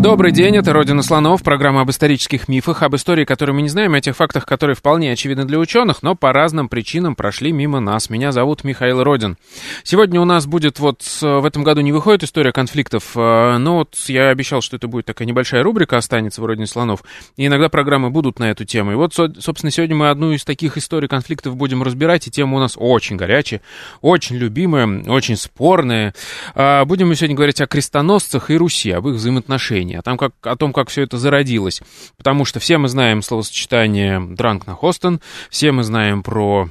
[0.00, 3.94] Добрый день, это «Родина слонов», программа об исторических мифах, об истории, которую мы не знаем,
[3.94, 8.08] о тех фактах, которые вполне очевидны для ученых, но по разным причинам прошли мимо нас.
[8.08, 9.36] Меня зовут Михаил Родин.
[9.82, 13.96] Сегодня у нас будет вот, в этом году не выходит история конфликтов, э, но вот
[14.06, 17.02] я обещал, что это будет такая небольшая рубрика «Останется в «Родине слонов»,
[17.36, 18.92] и иногда программы будут на эту тему.
[18.92, 22.60] И вот, собственно, сегодня мы одну из таких историй конфликтов будем разбирать, и тема у
[22.60, 23.62] нас очень горячая,
[24.00, 26.14] очень любимая, очень спорная.
[26.54, 30.32] А, будем мы сегодня говорить о крестоносцах и Руси, об их взаимоотношениях о, том, как,
[30.42, 31.82] о том, как все это зародилось.
[32.16, 36.68] Потому что все мы знаем словосочетание «дранк на Хостон», все мы знаем про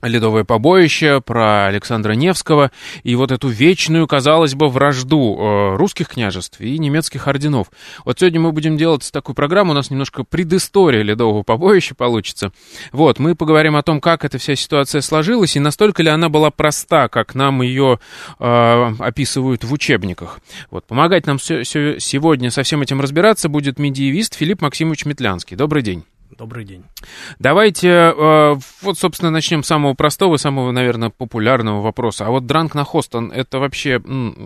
[0.00, 2.70] Ледовое побоище, про Александра Невского
[3.02, 7.68] и вот эту вечную, казалось бы, вражду э, русских княжеств и немецких орденов.
[8.04, 12.52] Вот сегодня мы будем делать такую программу, у нас немножко предыстория Ледового побоища получится.
[12.92, 16.50] Вот, мы поговорим о том, как эта вся ситуация сложилась и настолько ли она была
[16.50, 17.98] проста, как нам ее
[18.38, 20.40] э, описывают в учебниках.
[20.70, 25.56] Вот, помогать нам сегодня со всем этим разбираться будет медиевист Филипп Максимович Метлянский.
[25.56, 26.04] Добрый день.
[26.38, 26.84] Добрый день.
[27.40, 32.26] Давайте, э, вот, собственно, начнем с самого простого, самого, наверное, популярного вопроса.
[32.26, 34.00] А вот дранк на Хостон, это вообще,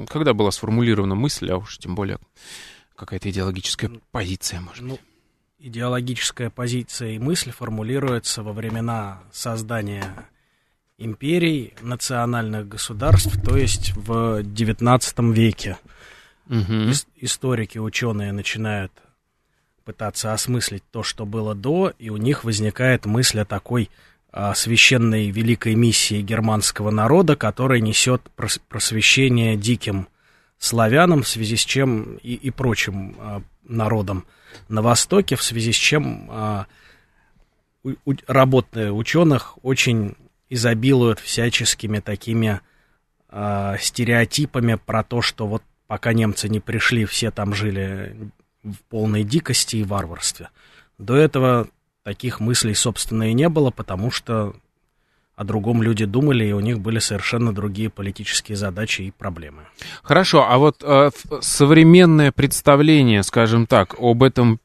[0.09, 2.19] когда была сформулирована мысль, а уж тем более
[2.97, 5.01] какая-то идеологическая ну, позиция, может ну, быть?
[5.59, 10.15] Идеологическая позиция и мысль формулируется во времена создания
[10.97, 15.77] империй, национальных государств, то есть в XIX веке.
[16.49, 16.93] Угу.
[17.17, 18.93] Историки, ученые начинают
[19.85, 23.91] пытаться осмыслить то, что было до, и у них возникает мысль о такой
[24.31, 28.23] а, священной великой миссии германского народа, которая несет
[28.69, 30.09] просвещение диким
[30.59, 34.25] славянам, в связи с чем и, и прочим а, народам
[34.69, 36.67] на Востоке, в связи с чем а,
[37.83, 40.17] у, у, работы ученых очень
[40.49, 42.61] изобилуют всяческими такими
[43.29, 48.17] а, стереотипами про то, что вот пока немцы не пришли, все там жили
[48.63, 50.49] в полной дикости и варварстве.
[50.99, 51.69] До этого
[52.05, 54.55] таких мыслей, собственно, и не было, потому что
[55.35, 59.63] о другом люди думали, и у них были совершенно другие политические задачи и проблемы.
[60.03, 64.61] Хорошо, а вот э, современное представление, скажем так, об этом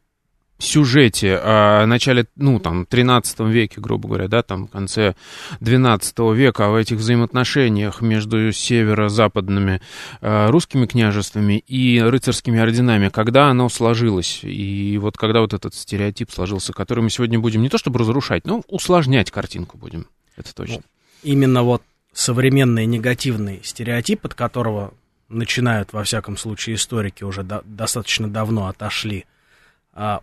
[0.59, 5.16] сюжете о начале, ну, там, 13 веке, грубо говоря, да, там, в конце
[5.59, 9.81] 12 века, в этих взаимоотношениях между северо-западными
[10.22, 16.31] э, русскими княжествами и рыцарскими орденами, когда оно сложилось, и вот когда вот этот стереотип
[16.31, 20.78] сложился, который мы сегодня будем не то чтобы разрушать, но усложнять картинку будем, это точно.
[20.78, 20.81] Ну,
[21.23, 24.94] именно вот современный негативный стереотип, от которого
[25.29, 29.36] начинают, во всяком случае, историки уже до, достаточно давно отошли– а,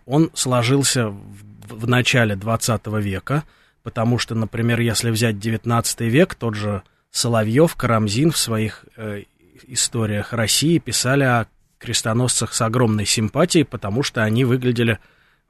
[0.05, 3.43] он сложился в, начале 20 века,
[3.83, 9.23] потому что, например, если взять 19 век, тот же Соловьев, Карамзин в своих э,
[9.67, 11.47] историях России писали о
[11.77, 14.99] крестоносцах с огромной симпатией, потому что они выглядели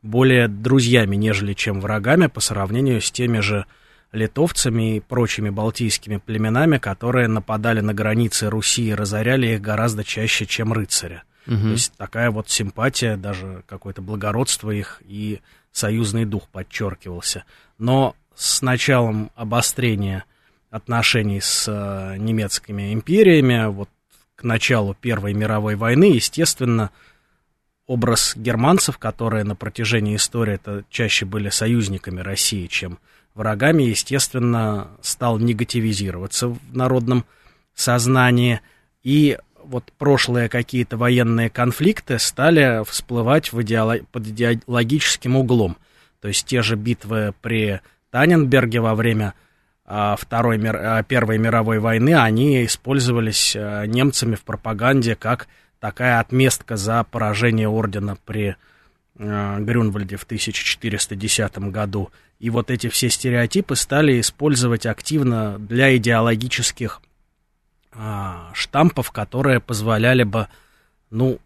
[0.01, 3.65] более друзьями, нежели чем врагами по сравнению с теми же
[4.11, 10.45] литовцами и прочими балтийскими племенами, которые нападали на границы Руси и разоряли их гораздо чаще,
[10.45, 11.21] чем рыцари.
[11.47, 11.57] Угу.
[11.57, 15.41] То есть такая вот симпатия, даже какое-то благородство их и
[15.71, 17.43] союзный дух подчеркивался.
[17.77, 20.25] Но с началом обострения
[20.69, 23.89] отношений с э, немецкими империями, вот
[24.35, 26.91] к началу Первой мировой войны, естественно,
[27.87, 32.99] образ германцев, которые на протяжении истории это чаще были союзниками России, чем
[33.33, 37.25] врагами, естественно, стал негативизироваться в народном
[37.73, 38.61] сознании.
[39.03, 39.37] И
[39.69, 44.07] вот прошлые какие-то военные конфликты стали всплывать в идеолог...
[44.09, 45.77] под идеологическим углом.
[46.21, 47.81] То есть те же битвы при
[48.11, 49.33] Таненберге во время
[49.85, 50.75] а, Второй мир...
[50.75, 55.47] а, Первой мировой войны, они использовались а, немцами в пропаганде как
[55.79, 58.55] такая отместка за поражение ордена при
[59.17, 62.11] Грюнвальде в 1410 году.
[62.39, 67.01] И вот эти все стереотипы стали использовать активно для идеологических
[67.97, 70.47] а, штампов, которые позволяли бы,
[71.09, 71.39] ну,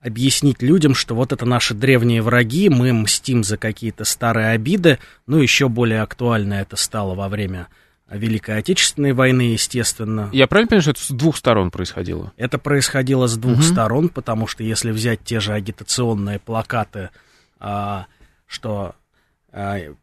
[0.00, 5.38] объяснить людям, что вот это наши древние враги, мы мстим за какие-то старые обиды, ну,
[5.38, 7.68] еще более актуально это стало во время
[8.10, 10.28] Великой Отечественной войны, естественно.
[10.32, 12.32] Я правильно понимаю, что это с двух сторон происходило?
[12.36, 13.62] Это происходило с двух угу.
[13.62, 17.10] сторон, потому что если взять те же агитационные плакаты,
[17.58, 18.06] а,
[18.46, 18.94] что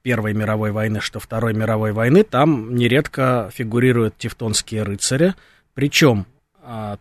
[0.02, 5.36] Первой мировой войны, что Второй мировой войны, там нередко фигурируют тевтонские рыцари.
[5.74, 6.26] Причем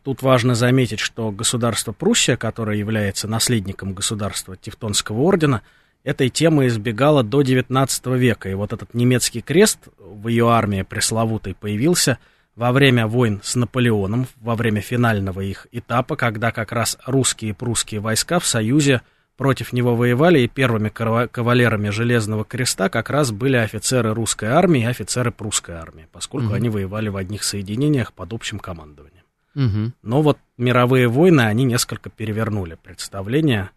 [0.05, 5.62] тут важно заметить, что государство Пруссия, которое является наследником государства Тевтонского ордена,
[6.02, 8.49] этой темы избегало до XIX века.
[8.49, 12.19] И вот этот немецкий крест в ее армии пресловутой появился–
[12.61, 17.55] во время войн с Наполеоном, во время финального их этапа, когда как раз русские и
[17.55, 19.00] прусские войска в Союзе
[19.40, 24.84] против него воевали, и первыми кавалерами Железного Креста как раз были офицеры русской армии и
[24.84, 26.56] офицеры прусской армии, поскольку угу.
[26.56, 29.25] они воевали в одних соединениях под общим командованием.
[29.54, 29.92] Угу.
[30.02, 33.70] Но вот мировые войны, они несколько перевернули представление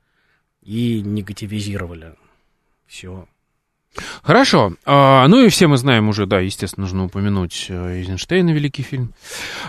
[0.62, 2.16] и негативизировали
[2.86, 3.26] все
[4.22, 4.74] Хорошо.
[4.86, 9.14] А, ну и все мы знаем уже, да, естественно, нужно упомянуть э, Эйзенштейна, великий фильм.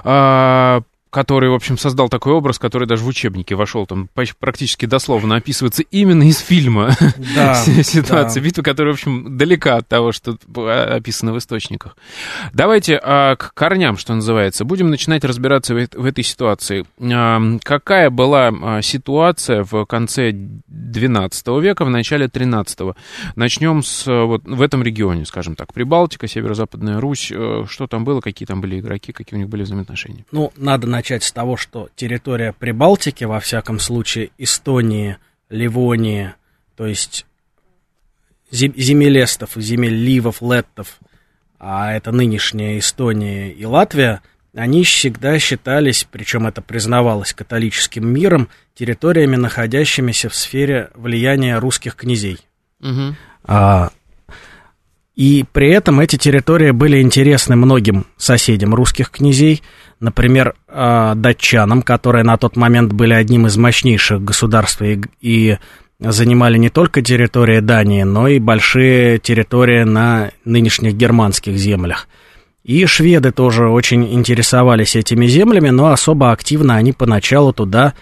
[0.03, 0.83] А,
[1.15, 4.09] который, в общем, создал такой образ, который даже в учебнике вошел, там
[4.41, 6.97] практически дословно описывается именно из фильма
[7.37, 8.45] да, ситуация, да.
[8.45, 11.97] битва, которая, в общем, далека от того, что описано в источниках.
[12.53, 14.65] Давайте а, к корням, что называется.
[14.65, 16.85] Будем начинать разбираться в, в этой ситуации.
[17.01, 22.97] А, какая была а, ситуация в конце XII века, в начале XIII?
[23.37, 27.31] Начнем с вот в этом регионе, скажем так, Прибалтика, Северо-Западная Русь.
[27.33, 30.25] Э, что там было, какие там были игроки, какие у них были взаимоотношения?
[30.33, 35.19] Ну, надо начать начать с того, что территория Прибалтики, во всяком случае, Эстонии,
[35.51, 36.33] Ливонии,
[36.77, 37.27] то есть
[38.51, 40.99] земелестов, земель ливов, леттов,
[41.59, 44.23] а это нынешняя Эстония и Латвия,
[44.55, 52.39] они всегда считались, причем это признавалось католическим миром, территориями, находящимися в сфере влияния русских князей.
[52.81, 53.15] Угу.
[53.45, 53.91] А,
[55.17, 59.63] и при этом эти территории были интересны многим соседям русских князей,
[60.01, 65.59] например, а, датчанам, которые на тот момент были одним из мощнейших государств и, и
[66.01, 72.09] занимали не только территории Дании, но и большие территории на нынешних германских землях.
[72.65, 77.95] И шведы тоже очень интересовались этими землями, но особо активно они поначалу туда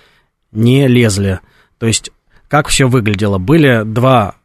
[0.51, 1.41] не лезли.
[1.79, 2.11] То есть,
[2.49, 3.39] как все выглядело?
[3.39, 4.37] Были два,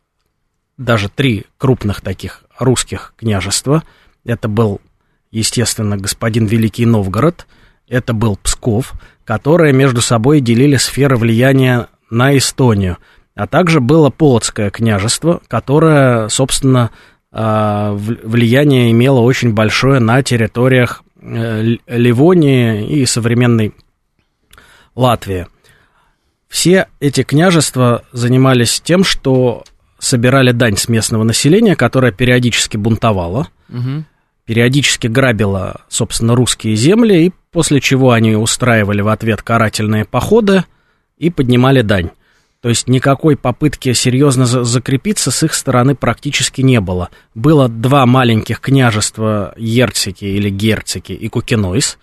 [0.78, 3.84] даже три крупных таких русских княжества.
[4.26, 4.82] Это был
[5.32, 7.48] естественно, господин Великий Новгород,
[7.88, 8.94] это был Псков,
[9.24, 12.98] которые между собой делили сферы влияния на Эстонию.
[13.36, 16.92] А также было Полоцкое княжество, которое, собственно,
[17.32, 23.74] а, влияние имело очень большое на территориях э, Ливонии и современной
[24.96, 25.48] Латвии.
[26.48, 29.64] Все эти княжества занимались тем, что
[30.00, 33.48] собирали дань с местного населения, которое периодически бунтовало.
[33.70, 34.06] Угу
[34.48, 40.64] периодически грабила, собственно, русские земли, и после чего они устраивали в ответ карательные походы
[41.18, 42.12] и поднимали дань.
[42.62, 47.10] То есть никакой попытки серьезно закрепиться с их стороны практически не было.
[47.36, 52.00] Было два маленьких княжества Ерцики или Герцики и Кукинойс,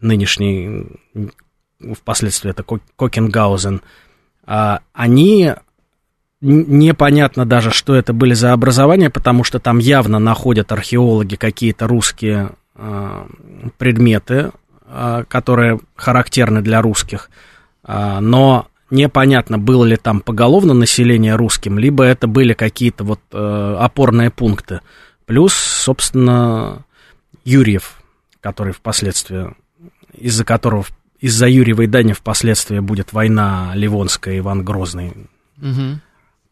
[0.00, 0.86] нынешний,
[1.94, 2.64] впоследствии это
[2.96, 3.82] Кокенгаузен.
[4.44, 5.54] А, они
[6.40, 12.50] Непонятно даже, что это были за образования, потому что там явно находят археологи какие-то русские
[12.76, 13.26] э,
[13.76, 14.52] предметы,
[14.86, 17.30] э, которые характерны для русских.
[17.84, 23.76] Э, но непонятно, было ли там поголовно население русским, либо это были какие-то вот э,
[23.80, 24.80] опорные пункты.
[25.26, 26.84] Плюс, собственно,
[27.44, 28.00] Юрьев,
[28.40, 29.56] который впоследствии,
[30.14, 30.86] из-за которого,
[31.18, 35.14] из-за Юрьевой Дани впоследствии будет война Ливонская, Иван Грозный.
[35.60, 35.98] Угу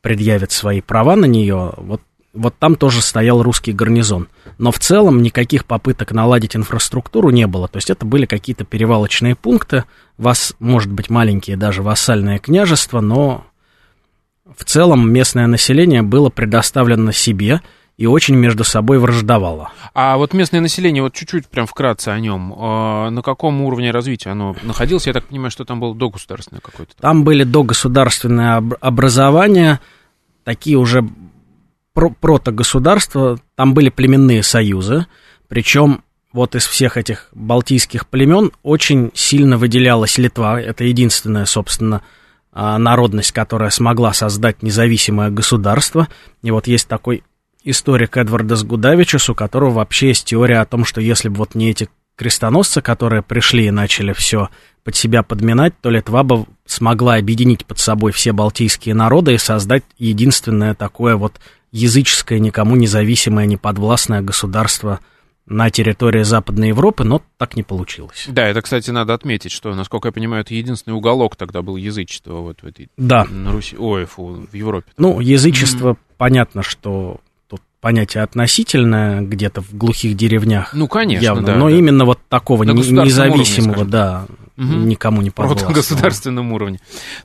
[0.06, 2.00] предъявит свои права на нее, вот,
[2.32, 4.28] вот там тоже стоял русский гарнизон.
[4.56, 7.66] Но в целом никаких попыток наладить инфраструктуру не было.
[7.66, 9.82] То есть это были какие-то перевалочные пункты,
[10.16, 13.44] вас, может быть, маленькие даже вассальные княжества, но
[14.56, 17.60] в целом местное население было предоставлено себе
[17.96, 19.72] и очень между собой враждовало.
[19.92, 24.30] А вот местное население, вот чуть-чуть прям вкратце о нем, э, на каком уровне развития
[24.30, 25.08] оно находилось?
[25.08, 26.94] Я так понимаю, что там было догосударственное какое-то.
[27.00, 29.80] Там были догосударственные образования,
[30.46, 31.04] такие уже
[31.92, 35.06] про протогосударства, там были племенные союзы,
[35.48, 42.02] причем вот из всех этих балтийских племен очень сильно выделялась Литва, это единственная, собственно,
[42.52, 46.06] а, народность, которая смогла создать независимое государство.
[46.42, 47.24] И вот есть такой
[47.64, 51.70] историк Эдварда Сгудавичус, у которого вообще есть теория о том, что если бы вот не
[51.70, 54.48] эти крестоносцы, которые пришли и начали все
[54.82, 59.84] под себя подминать, то Литва бы смогла объединить под собой все балтийские народы и создать
[59.98, 61.40] единственное такое вот
[61.72, 65.00] языческое, никому независимое, неподвластное государство
[65.46, 68.26] на территории Западной Европы, но так не получилось.
[68.28, 72.34] Да, это, кстати, надо отметить, что, насколько я понимаю, это единственный уголок тогда был язычества
[72.40, 72.88] вот в этой...
[72.96, 73.24] Да.
[73.24, 73.76] На Руси...
[73.76, 74.90] Ой, фу, в Европе.
[74.98, 76.14] Ну, язычество, mm-hmm.
[76.16, 77.20] понятно, что
[77.86, 80.70] понятие относительное где-то в глухих деревнях.
[80.72, 81.76] Ну, конечно, явно, да, но да.
[81.76, 83.90] именно вот такого На уровне, независимого, скажем.
[83.90, 84.26] да,
[84.56, 84.88] Мгм.
[84.88, 85.72] никому не Вот на подвластного.
[85.72, 86.80] государственном уровне.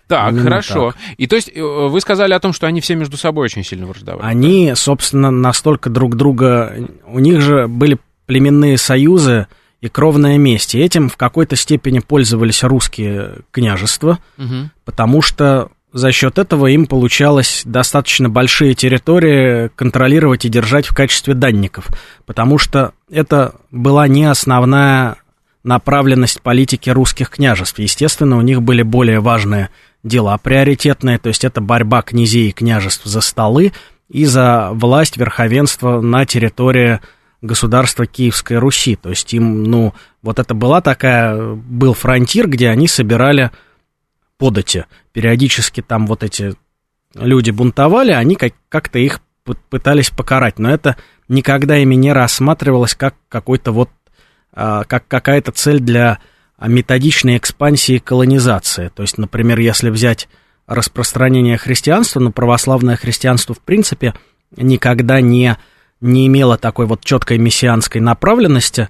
[0.07, 0.93] Так, Именно хорошо.
[1.17, 3.87] И то есть э, вы сказали о том, что они все между собой очень сильно
[3.87, 4.23] враждовали.
[4.23, 6.75] Они, собственно, настолько друг друга...
[7.07, 9.47] У них же были племенные союзы
[9.81, 10.75] и кровная месть.
[10.75, 14.69] И этим в какой-то степени пользовались русские княжества, Мгм.
[14.85, 21.33] потому что за счет этого им получалось достаточно большие территории контролировать и держать в качестве
[21.33, 21.87] данников,
[22.25, 25.17] потому что это была не основная
[25.63, 27.79] направленность политики русских княжеств.
[27.79, 29.69] Естественно, у них были более важные
[30.03, 33.73] дела приоритетные, то есть это борьба князей и княжеств за столы
[34.09, 36.99] и за власть, верховенство на территории
[37.41, 38.95] государства Киевской Руси.
[38.95, 43.51] То есть им, ну, вот это была такая, был фронтир, где они собирали
[44.41, 44.85] подати.
[45.13, 46.55] Периодически там вот эти
[47.13, 49.21] люди бунтовали, они как- как-то их
[49.69, 50.95] пытались покарать, но это
[51.27, 53.89] никогда ими не рассматривалось как какой-то вот,
[54.51, 56.17] а, как какая-то цель для
[56.57, 58.89] а, методичной экспансии и колонизации.
[58.95, 60.27] То есть, например, если взять
[60.65, 64.15] распространение христианства, но православное христианство, в принципе,
[64.57, 65.55] никогда не,
[66.01, 68.89] не имело такой вот четкой мессианской направленности,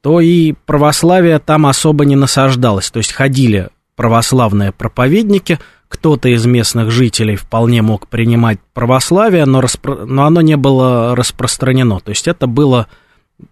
[0.00, 2.90] то и православие там особо не насаждалось.
[2.90, 5.58] То есть ходили православные проповедники,
[5.88, 12.00] кто-то из местных жителей вполне мог принимать православие, но, распро- но оно не было распространено.
[12.00, 12.88] То есть это было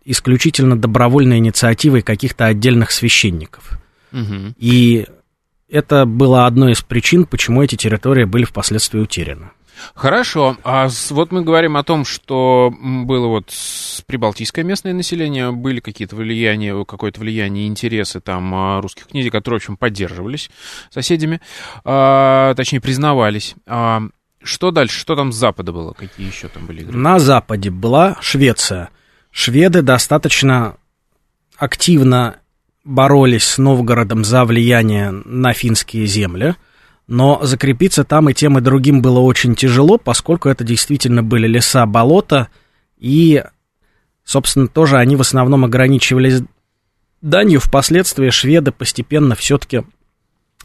[0.05, 3.79] исключительно добровольной инициативой каких-то отдельных священников.
[4.13, 4.55] Мгм.
[4.59, 5.07] И
[5.69, 9.51] это было одной из причин, почему эти территории были впоследствии утеряны.
[9.95, 10.57] Хорошо.
[10.65, 16.17] А вот мы говорим о том, что было вот с- прибалтийское местное население, были какие-то
[16.17, 20.51] влияния, какое-то влияние, интересы там а, русских князей, которые, в общем, поддерживались
[20.91, 21.41] соседями,
[21.85, 23.55] а, точнее, признавались.
[23.67, 24.03] А,
[24.43, 24.99] что дальше?
[24.99, 25.93] Что там с запада было?
[25.93, 26.97] Какие еще там были игры?
[26.97, 28.91] На западе была Швеция.
[29.31, 30.77] Шведы достаточно
[31.57, 32.37] активно
[32.85, 36.57] боролись с Новгородом за влияние на финские земли,
[37.11, 41.85] но закрепиться там и тем, и другим было очень тяжело, поскольку это действительно были леса,
[41.85, 42.49] болота,
[42.99, 43.43] и,
[44.25, 46.41] собственно, тоже они в основном ограничивались
[47.21, 47.59] данью.
[47.59, 49.83] Впоследствии шведы постепенно все-таки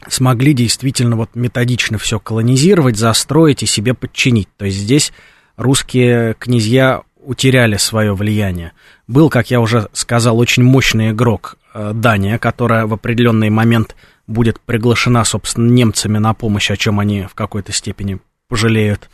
[0.06, 4.48] смогли действительно вот методично все колонизировать, застроить и себе подчинить.
[4.56, 5.12] То есть здесь
[5.56, 8.70] русские князья утеряли свое влияние.
[9.08, 14.60] Был, как я уже сказал, очень мощный игрок э, Дания, которая в определенный момент будет
[14.60, 18.18] приглашена, собственно, немцами на помощь, о чем они в какой-то степени
[18.48, 19.08] пожалеют.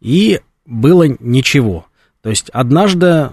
[0.00, 1.86] И было ничего.
[2.22, 3.30] То есть однажды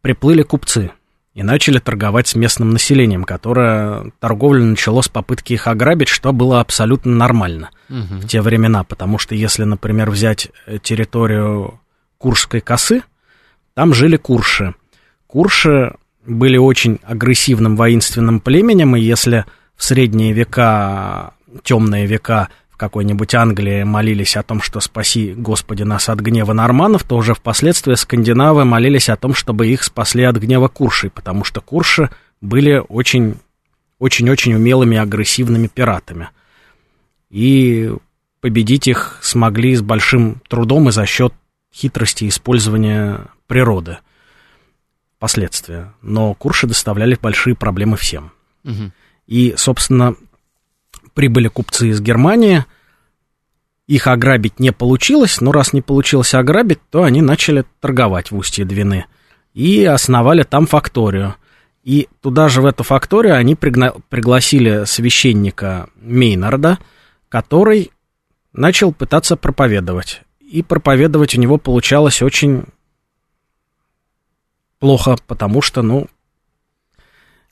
[0.00, 0.90] приплыли купцы
[1.34, 6.60] и начали торговать с местным населением, которое торговля начало с попытки их ограбить, что было
[6.60, 8.20] абсолютно нормально Мгм.
[8.20, 11.80] в те времена, потому что если, например, взять э, территорию
[12.18, 13.02] Куршской косы,
[13.74, 14.74] там жили курши.
[15.26, 15.94] Курши
[16.26, 19.44] были очень агрессивным воинственным племенем, и если
[19.76, 26.08] в средние века, темные века в какой-нибудь Англии молились о том, что спаси, Господи, нас
[26.08, 30.68] от гнева норманов, то уже впоследствии скандинавы молились о том, чтобы их спасли от гнева
[30.68, 32.10] куршей, потому что курши
[32.40, 33.36] были очень
[34.02, 36.30] очень-очень умелыми агрессивными пиратами.
[37.30, 37.94] И
[38.40, 41.32] победить их смогли с большим трудом и за счет
[41.72, 43.98] хитрости использования природы
[45.20, 45.94] последствия.
[46.02, 48.32] Но курши доставляли большие проблемы всем.
[48.64, 48.92] Мгм.
[49.32, 50.14] И, собственно,
[51.14, 52.66] прибыли купцы из Германии,
[53.86, 58.66] их ограбить не получилось, но раз не получилось ограбить, то они начали торговать в устье
[58.66, 59.06] Двины
[59.54, 61.36] и основали там факторию.
[61.82, 66.78] И туда же, в эту факторию, они пригна- пригласили священника Мейнарда,
[67.30, 67.90] который
[68.52, 70.20] начал пытаться проповедовать.
[70.40, 72.64] И проповедовать у него получалось очень
[74.78, 76.08] плохо, потому что, ну...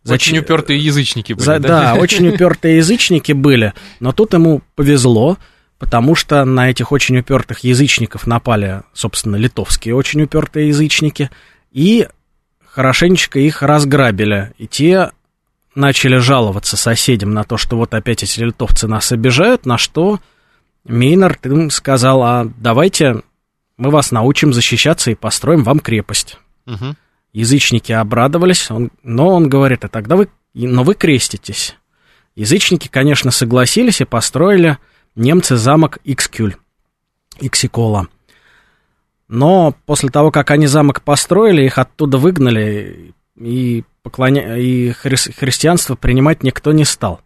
[0.08, 1.68] Очень зач- упертые язычники были, за- да?
[1.68, 5.36] да, очень упертые язычники были, но тут ему повезло,
[5.78, 11.30] потому что на этих очень упертых язычников напали, собственно, литовские очень упертые язычники,
[11.72, 12.08] и
[12.66, 15.10] хорошенечко их разграбили, и те
[15.74, 20.20] начали жаловаться соседям на то, что вот опять эти литовцы нас обижают, на что
[20.84, 23.22] Мейнард им сказал, а давайте
[23.76, 26.38] мы вас научим защищаться и построим вам крепость.
[26.66, 26.96] Мгм.
[27.32, 31.76] Язычники обрадовались, он, но он говорит, а тогда вы, но вы креститесь.
[32.34, 34.78] Язычники, конечно, согласились и построили
[35.14, 36.56] немцы замок Икскюль,
[37.40, 38.08] Иксикола.
[39.28, 44.56] Но после того, как они замок построили, их оттуда выгнали, и, поклоня...
[44.56, 47.20] и хри- христианство принимать никто не стал.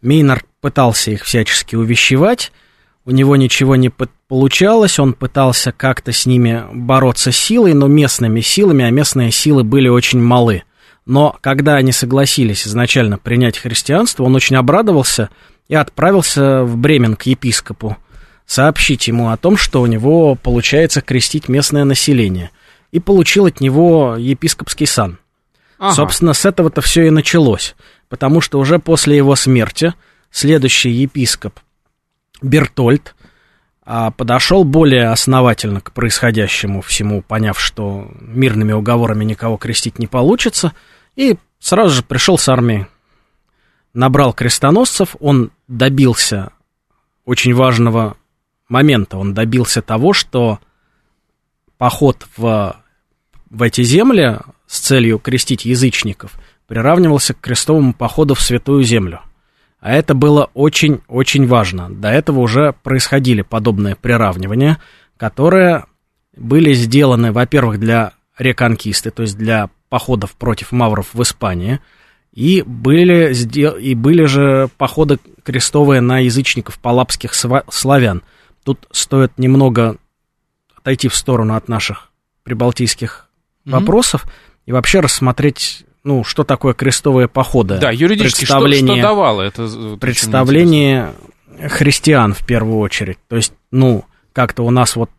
[0.00, 2.52] Мейнард пытался их всячески увещевать,
[3.10, 3.90] у него ничего не
[4.28, 9.88] получалось, он пытался как-то с ними бороться силой, но местными силами, а местные силы были
[9.88, 10.62] очень малы.
[11.06, 15.28] Но когда они согласились изначально принять христианство, он очень обрадовался
[15.66, 17.96] и отправился в Бремен к епископу
[18.46, 22.50] сообщить ему о том, что у него получается крестить местное население,
[22.92, 25.18] и получил от него епископский сан.
[25.78, 25.94] Ага.
[25.94, 27.74] Собственно, с этого-то все и началось,
[28.08, 29.94] потому что уже после его смерти
[30.30, 31.58] следующий епископ
[32.42, 33.14] Бертольд
[33.82, 40.72] а, подошел более основательно к происходящему всему, поняв, что мирными уговорами никого крестить не получится,
[41.16, 42.86] и сразу же пришел с армией.
[43.92, 46.52] Набрал крестоносцев, он добился
[47.24, 48.16] очень важного
[48.70, 50.60] момента он добился того, что
[51.76, 52.76] поход в,
[53.50, 59.20] в эти земли с целью крестить язычников приравнивался к крестовому походу в Святую Землю.
[59.80, 61.88] А это было очень-очень важно.
[61.90, 64.78] До этого уже происходили подобные приравнивания,
[65.16, 65.86] которые
[66.36, 71.80] были сделаны, во-первых, для реконкисты, то есть для походов против мавров в Испании,
[72.32, 73.34] и были,
[73.80, 78.22] и были же походы крестовые на язычников палапских славян–
[78.64, 79.96] Тут стоит немного
[80.76, 82.10] отойти в сторону от наших
[82.42, 83.28] прибалтийских
[83.64, 83.70] mm-hmm.
[83.72, 84.26] вопросов
[84.66, 87.78] и вообще рассмотреть, ну, что такое крестовые походы.
[87.78, 89.96] Да, юридически представление, что, что давало это?
[90.00, 91.14] Представление
[91.68, 93.18] христиан в первую очередь.
[93.28, 95.10] То есть, ну, как-то у нас вот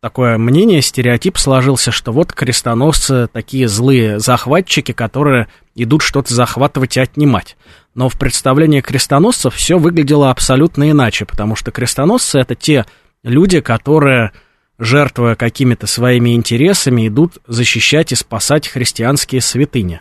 [0.00, 7.00] такое мнение, стереотип сложился, что вот крестоносцы такие злые захватчики, которые идут что-то захватывать и
[7.00, 7.56] отнимать.
[7.94, 12.86] Но в представлении крестоносцев все выглядело абсолютно иначе, потому что крестоносцы это те
[13.22, 14.32] люди, которые,
[14.78, 20.00] жертвуя какими-то своими интересами, идут защищать и спасать христианские святыни.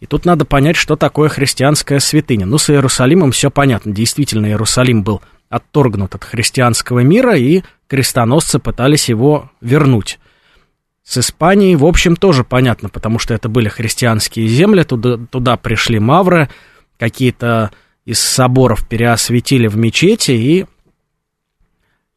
[0.00, 2.46] И тут надо понять, что такое христианская святыня.
[2.46, 3.92] Ну, с Иерусалимом все понятно.
[3.92, 10.18] Действительно, Иерусалим был отторгнут от христианского мира, и крестоносцы пытались его вернуть.
[11.02, 15.98] С Испанией, в общем, тоже понятно, потому что это были христианские земли, туда, туда пришли
[15.98, 16.50] мавры,
[16.98, 17.70] какие-то
[18.04, 20.66] из соборов переосветили в мечети и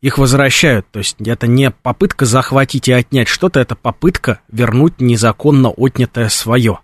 [0.01, 0.87] их возвращают.
[0.91, 6.79] То есть это не попытка захватить и отнять что-то, это попытка вернуть незаконно отнятое свое.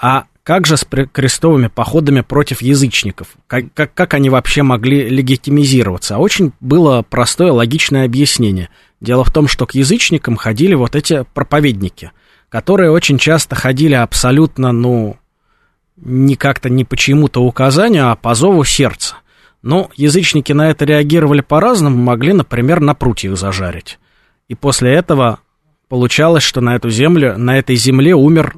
[0.00, 3.28] А как же с крестовыми походами против язычников?
[3.46, 6.16] Как, как, как они вообще могли легитимизироваться?
[6.16, 8.70] А очень было простое логичное объяснение.
[9.00, 12.12] Дело в том, что к язычникам ходили вот эти проповедники,
[12.48, 15.16] которые очень часто ходили абсолютно, ну,
[15.96, 19.16] не как-то не по чьему-то указанию, а по зову сердца.
[19.62, 23.98] Но язычники на это реагировали по-разному, могли, например, на прутьях зажарить.
[24.46, 25.40] И после этого
[25.88, 28.54] получалось, что на эту землю, на этой земле умер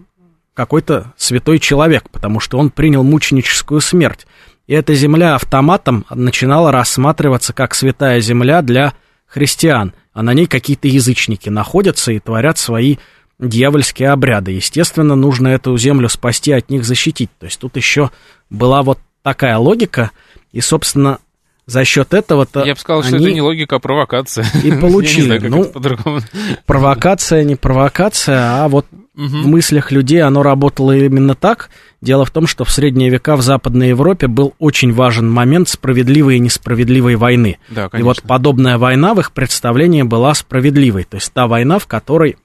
[0.61, 4.27] какой-то святой человек, потому что он принял мученическую смерть.
[4.67, 8.93] И эта земля автоматом начинала рассматриваться как святая земля для
[9.27, 12.99] христиан, а на ней какие-то язычники находятся и творят свои
[13.39, 14.51] дьявольские обряды.
[14.51, 17.31] Естественно, нужно эту землю спасти, от них защитить.
[17.39, 18.11] То есть тут еще
[18.51, 20.11] была вот такая логика,
[20.53, 21.21] и, собственно,
[21.65, 24.45] за счет этого-то Я бы сказал, что это не логика, а провокация.
[24.63, 25.39] И получили.
[25.39, 25.73] Знаю,
[26.05, 26.21] ну,
[26.67, 28.85] провокация не провокация, а вот.
[29.29, 31.69] В мыслях людей оно работало именно так.
[32.01, 36.37] Дело в том, что в средние века в Западной Европе был очень важен момент справедливой
[36.37, 37.59] и несправедливой войны.
[37.69, 41.05] Да, и вот подобная война в их представлении была справедливой.
[41.05, 42.37] То есть та война, в которой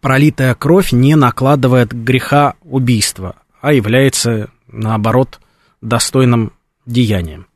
[0.00, 5.40] пролитая кровь не накладывает греха убийства, а является, наоборот,
[5.80, 6.52] достойным
[6.86, 7.46] деянием.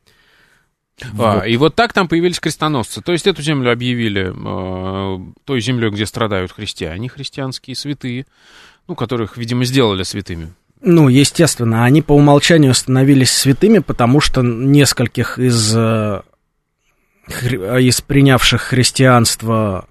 [1.19, 1.43] А.
[1.45, 3.01] И вот так там появились крестоносцы.
[3.01, 8.25] То есть эту землю объявили э, той землей, где страдают христиане, христианские святые,
[8.87, 10.53] ну, которых, видимо, сделали святыми.
[10.81, 16.21] Ну, естественно, они по умолчанию становились святыми, потому что нескольких из, э,
[17.27, 19.87] из принявших христианство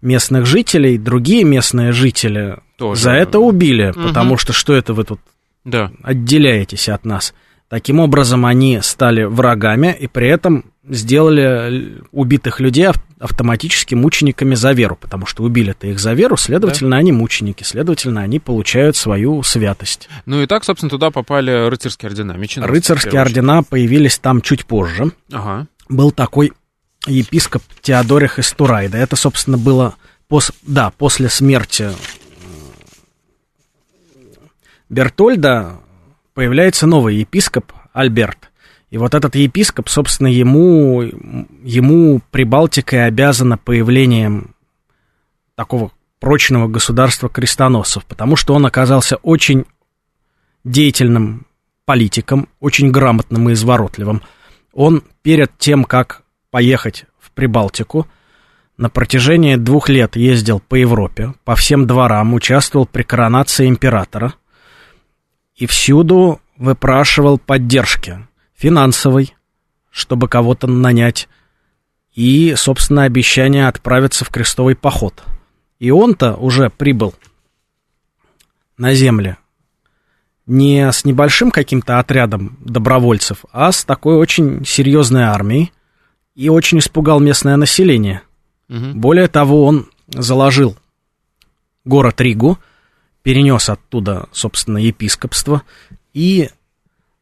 [0.00, 3.02] местных жителей, другие местные жители Тоже.
[3.02, 4.04] за это убили, угу.
[4.04, 5.20] потому что что это вы тут
[5.64, 5.90] да.
[6.02, 7.34] отделяетесь от нас?
[7.68, 14.96] Таким образом, они стали врагами и при этом сделали убитых людей автоматически мучениками за веру,
[15.00, 16.96] потому что убили-то их за веру, следовательно, да.
[16.98, 20.08] они мученики, следовательно, они получают свою святость.
[20.26, 22.72] Ну и так, собственно, туда попали рыцарские ордена, меченосцы.
[22.72, 25.12] Рыцарские ордена появились там чуть позже.
[25.32, 25.66] Ага.
[25.88, 26.52] Был такой
[27.06, 28.98] епископ Теодорих из Турайда.
[28.98, 29.96] Это, собственно, было
[30.28, 30.52] пос...
[30.62, 31.90] да, после смерти
[34.88, 35.80] Бертольда
[36.36, 38.50] появляется новый епископ Альберт.
[38.90, 41.00] И вот этот епископ, собственно, ему,
[41.62, 44.54] ему Прибалтика обязана появлением
[45.54, 49.64] такого прочного государства крестоносцев, потому что он оказался очень
[50.62, 51.46] деятельным
[51.86, 54.20] политиком, очень грамотным и изворотливым.
[54.74, 58.06] Он перед тем, как поехать в Прибалтику.
[58.76, 64.34] На протяжении двух лет ездил по Европе, по всем дворам, участвовал при коронации императора.
[65.56, 69.34] И всюду выпрашивал поддержки финансовой,
[69.90, 71.28] чтобы кого-то нанять,
[72.14, 75.22] и, собственно, обещание отправиться в крестовый поход.
[75.78, 77.14] И он-то уже прибыл
[78.78, 79.36] на земле
[80.46, 85.72] не с небольшим каким-то отрядом добровольцев, а с такой очень серьезной армией
[86.34, 88.22] и очень испугал местное население.
[88.68, 88.92] Угу.
[88.94, 90.76] Более того, он заложил
[91.84, 92.58] город Ригу,
[93.26, 95.62] перенес оттуда, собственно, епископство,
[96.14, 96.48] и,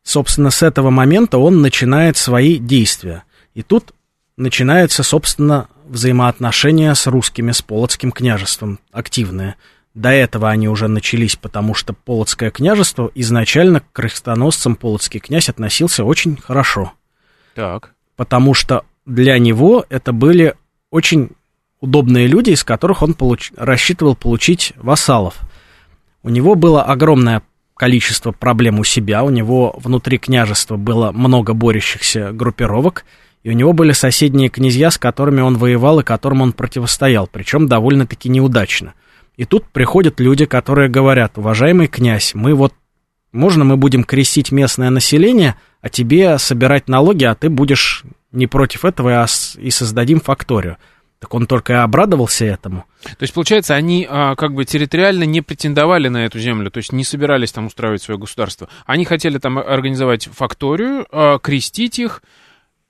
[0.03, 3.25] собственно, с этого момента он начинает свои действия.
[3.55, 3.95] И тут
[4.37, 9.55] начинается, собственно, взаимоотношения с русскими, с Полоцким княжеством, активные–
[9.95, 16.05] до этого они уже начались, потому что Полоцкое княжество изначально к крестоносцам Полоцкий князь относился
[16.05, 16.93] очень хорошо.
[17.55, 17.93] Так.
[18.17, 20.57] Потому что для него это были
[20.91, 21.31] очень
[21.81, 23.53] удобные люди, из которых он получ...
[23.55, 25.39] рассчитывал получить вассалов.
[26.25, 27.43] У него было огромное
[27.77, 33.05] количество проблем у себя, у него внутри княжества было много борющихся группировок,
[33.43, 37.69] и у него были соседние князья, с которыми он воевал и которым он противостоял, причем
[37.69, 38.95] довольно-таки неудачно.
[39.37, 42.73] И тут приходят люди, которые говорят, уважаемый князь, мы вот,
[43.31, 48.87] можно мы будем крестить местное население, а тебе собирать налоги, а ты будешь не против
[48.87, 49.27] этого, а
[49.59, 50.79] и создадим факторию.
[51.25, 52.85] Так он только и обрадовался этому.
[53.03, 56.93] То есть, получается, они а, как бы территориально не претендовали на эту землю, то есть
[56.93, 58.69] не собирались там устраивать свое государство.
[58.85, 62.23] Они хотели там организовать факторию, а, крестить их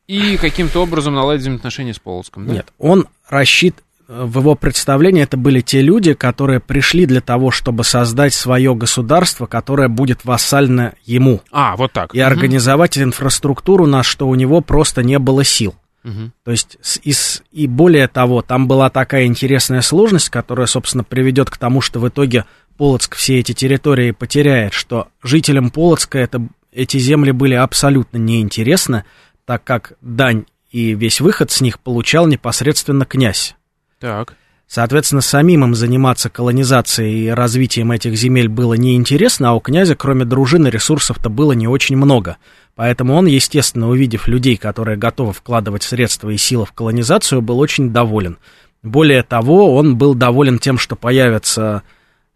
[0.08, 2.54] и каким-то образом наладить взаимоотношения с Полоцком, да?
[2.54, 3.76] Нет, он рассчит,
[4.08, 9.46] в его представлении это были те люди, которые пришли для того, чтобы создать свое государство,
[9.46, 11.40] которое будет вассально ему.
[11.52, 12.16] А, вот так.
[12.16, 12.26] И угу.
[12.26, 15.76] организовать инфраструктуру, на что у него просто не было сил.
[16.04, 16.30] Угу.
[16.44, 17.14] То есть, и,
[17.52, 22.08] и более того, там была такая интересная сложность, которая, собственно, приведет к тому, что в
[22.08, 22.44] итоге
[22.76, 29.04] Полоцк все эти территории потеряет, что жителям Полоцка это, эти земли были абсолютно неинтересны,
[29.46, 33.54] так как дань и весь выход с них получал непосредственно князь.
[34.00, 34.34] Так.
[34.74, 40.24] Соответственно, самим им заниматься колонизацией и развитием этих земель было неинтересно, а у князя, кроме
[40.24, 42.38] дружины, ресурсов-то было не очень много.
[42.74, 47.92] Поэтому он, естественно, увидев людей, которые готовы вкладывать средства и силы в колонизацию, был очень
[47.92, 48.36] доволен.
[48.82, 51.84] Более того, он был доволен тем, что появятся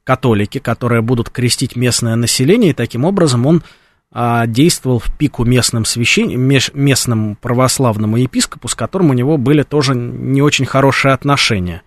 [0.04, 3.64] католики, которые будут крестить местное население, и таким образом он
[4.12, 6.40] а, действовал в пику местным священ...
[6.40, 11.82] местным православному епископу, с которым у него были тоже не очень хорошие отношения.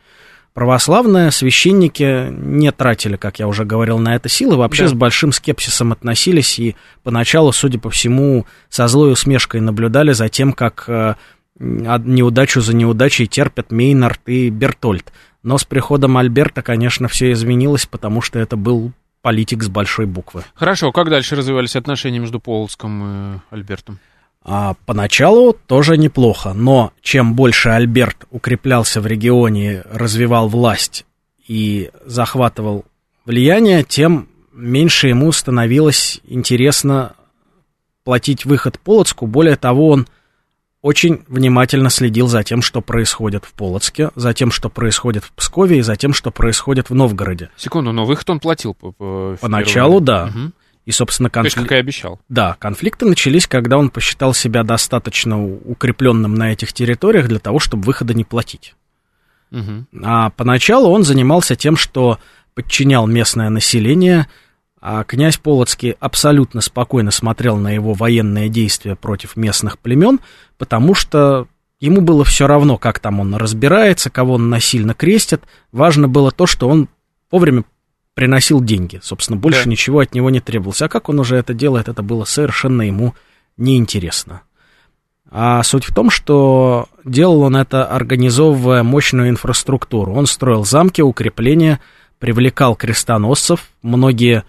[0.54, 4.90] Православные священники не тратили, как я уже говорил, на это силы, вообще да.
[4.90, 10.52] с большим скепсисом относились и поначалу, судя по всему, со злой усмешкой наблюдали за тем,
[10.52, 11.16] как э,
[11.58, 15.14] неудачу за неудачей терпят Мейнард и Бертольд.
[15.42, 20.44] Но с приходом Альберта, конечно, все изменилось, потому что это был политик с большой буквы.
[20.54, 24.00] Хорошо, как дальше развивались отношения между Полоцком и Альбертом?
[24.44, 31.06] А, поначалу тоже неплохо, но чем больше Альберт укреплялся в регионе, развивал власть
[31.48, 32.86] и захватывал
[33.26, 37.14] влияние, тем меньше ему становилось интересно
[38.04, 39.28] платить выход Полоцку.
[39.28, 40.08] Более того, он
[40.82, 45.78] очень внимательно следил за тем, что происходит в Полоцке, за тем, что происходит в Пскове
[45.78, 47.52] и за тем, что происходит в Новгороде.
[47.56, 50.32] Секунду, но выход он платил по, по Поначалу, да.
[50.34, 50.52] Угу.
[50.86, 51.56] И, собственно, конфликт...
[51.56, 52.20] То есть, как и обещал.
[52.28, 57.84] Да, конфликты начались, когда он посчитал себя достаточно укрепленным на этих территориях для того, чтобы
[57.84, 58.76] выхода не платить.
[59.52, 59.86] Угу.
[60.04, 62.20] А поначалу он занимался тем, что
[62.56, 64.28] подчинял местное население,
[64.80, 70.20] а князь Полоцкий абсолютно спокойно смотрел на его военные действия против местных племен,
[70.58, 71.48] потому что
[71.80, 75.44] ему было все равно, как там он разбирается, кого он насильно крестит.
[75.72, 76.90] Важно было то, что он
[77.30, 77.64] вовремя
[78.14, 79.00] приносил деньги.
[79.02, 79.72] Собственно, больше да.
[79.72, 80.82] ничего от него не требовалось.
[80.82, 83.16] А как он уже это делает, это было совершенно ему
[83.58, 84.42] неинтересно.
[85.30, 90.14] А суть в том, что делал он это, организовывая мощную инфраструктуру.
[90.14, 91.80] Он строил замки, укрепления,
[92.20, 93.70] привлекал крестоносцев.
[93.82, 94.44] Многие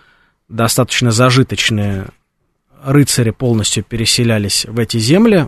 [0.48, 2.09] достаточно зажиточные
[2.85, 5.46] рыцари полностью переселялись в эти земли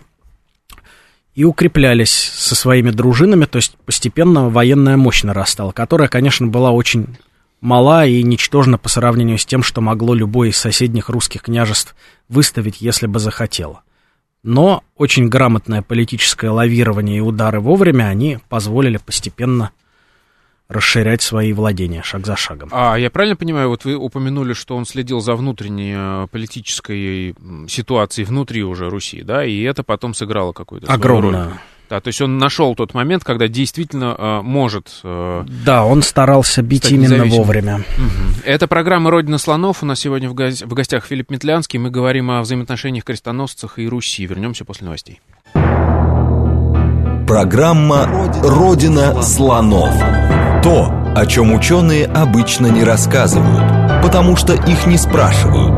[1.33, 7.17] и укреплялись со своими дружинами, то есть постепенно военная мощь нарастала, которая, конечно, была очень
[7.61, 11.95] мала и ничтожна по сравнению с тем, что могло любое из соседних русских княжеств
[12.29, 13.81] выставить, если бы захотело.
[14.43, 19.71] Но очень грамотное политическое лавирование и удары вовремя они позволили постепенно
[20.67, 22.69] расширять свои владения шаг за шагом.
[22.71, 27.35] А я правильно понимаю, вот вы упомянули, что он следил за внутренней э, политической
[27.67, 31.53] ситуацией внутри уже Руси, да, и это потом сыграло какую-то огромную, роль?
[31.89, 35.01] Да, то есть он нашел тот момент, когда действительно э, может...
[35.03, 37.75] Э, да, он старался бить именно вовремя.
[37.97, 38.43] Угу.
[38.45, 39.83] Это программа «Родина слонов».
[39.83, 40.49] У нас сегодня в, го...
[40.49, 41.77] в гостях Филипп Метлянский.
[41.77, 44.25] Мы говорим о взаимоотношениях крестоносцах и Руси.
[44.25, 45.21] Вернемся после новостей.
[47.27, 48.07] Программа
[48.41, 49.93] «Родина слонов».
[50.63, 55.74] То, о чем ученые обычно не рассказывают, потому что их не спрашивают.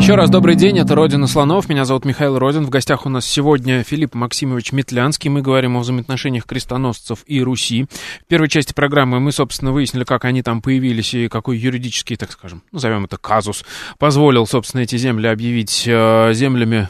[0.00, 2.64] Еще раз добрый день, это «Родина слонов», меня зовут Михаил Родин.
[2.64, 5.28] В гостях у нас сегодня Филипп Максимович Метлянский.
[5.28, 7.84] Мы говорим о взаимоотношениях крестоносцев и Руси.
[8.24, 12.32] В первой части программы мы, собственно, выяснили, как они там появились и какой юридический, так
[12.32, 13.62] скажем, назовем это казус,
[13.98, 16.88] позволил, собственно, эти земли объявить э, землями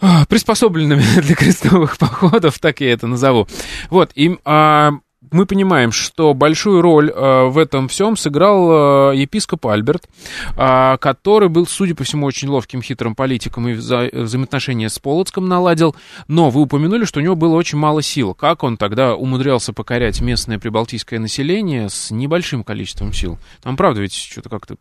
[0.00, 3.46] а, приспособленными для крестовых походов, так я это назову.
[3.90, 4.92] Вот, и а,
[5.32, 10.08] мы понимаем, что большую роль а, в этом всем сыграл а, епископ Альберт,
[10.56, 15.48] а, который был, судя по всему, очень ловким, хитрым политиком и вза взаимоотношения с Полоцком
[15.48, 15.94] наладил,
[16.28, 18.34] но вы упомянули, что у него было очень мало сил.
[18.34, 23.38] Как он тогда умудрялся покорять местное прибалтийское население с небольшим количеством сил?
[23.62, 24.76] Там, правда, ведь что-то как-то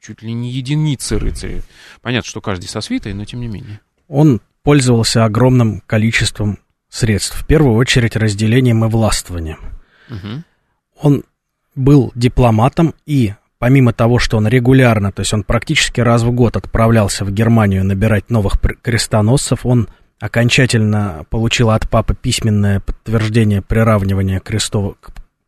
[0.00, 1.62] чуть ли не единицы рыцарей.
[2.02, 3.80] Понятно, что каждый со свитой, но тем не менее.
[4.08, 9.58] Он пользовался огромным количеством средств, в первую очередь разделением и властвованием.
[11.00, 11.24] Он
[11.74, 16.56] был дипломатом и помимо того, что он регулярно, то есть он практически раз в год
[16.56, 19.88] отправлялся в Германию набирать новых крестоносцев, он
[20.20, 24.94] окончательно получил от папы письменное подтверждение приравнивания крестов,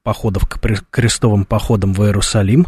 [0.03, 0.59] походов к
[0.91, 2.67] крестовым походам в Иерусалим.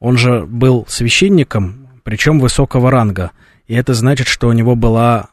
[0.00, 3.32] Он же был священником, причем высокого ранга,
[3.66, 5.28] и это значит, что у него была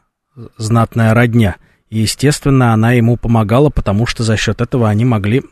[0.58, 1.56] знатная родня.
[1.88, 5.42] И, естественно, она ему помогала, потому что за счет этого они могли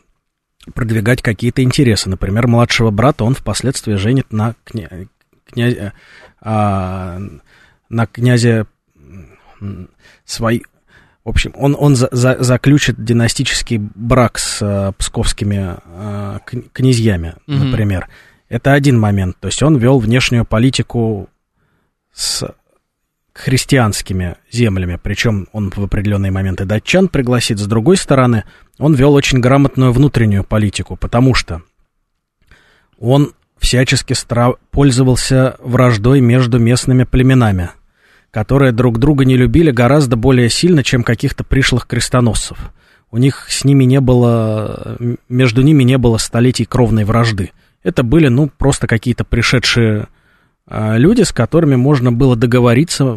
[0.73, 2.09] продвигать какие-то интересы.
[2.09, 4.89] Например, младшего брата он впоследствии женит на, кня...
[5.51, 5.93] Кня...
[6.41, 7.19] А...
[7.89, 8.65] на князе
[10.25, 10.63] свой...
[11.23, 16.39] В общем, он, он за, за, заключит династический брак с а, псковскими а,
[16.71, 17.63] князьями, mm-hmm.
[17.63, 18.09] например.
[18.47, 19.37] Это один момент.
[19.39, 21.27] То есть он вел внешнюю политику
[22.13, 22.45] с
[23.33, 27.57] христианскими землями, причем он в определенные моменты датчан пригласит.
[27.57, 28.43] С другой стороны,
[28.77, 31.61] он вел очень грамотную внутреннюю политику, потому что
[32.99, 37.69] он всячески стра- пользовался враждой между местными племенами,
[38.31, 42.57] которые друг друга не любили гораздо более сильно, чем каких-то пришлых крестоносцев.
[43.11, 44.97] У них с ними не было,
[45.29, 47.51] между ними не было столетий кровной вражды.
[47.83, 50.07] Это были, ну, просто какие-то пришедшие
[50.67, 53.15] люди, с которыми можно было договориться.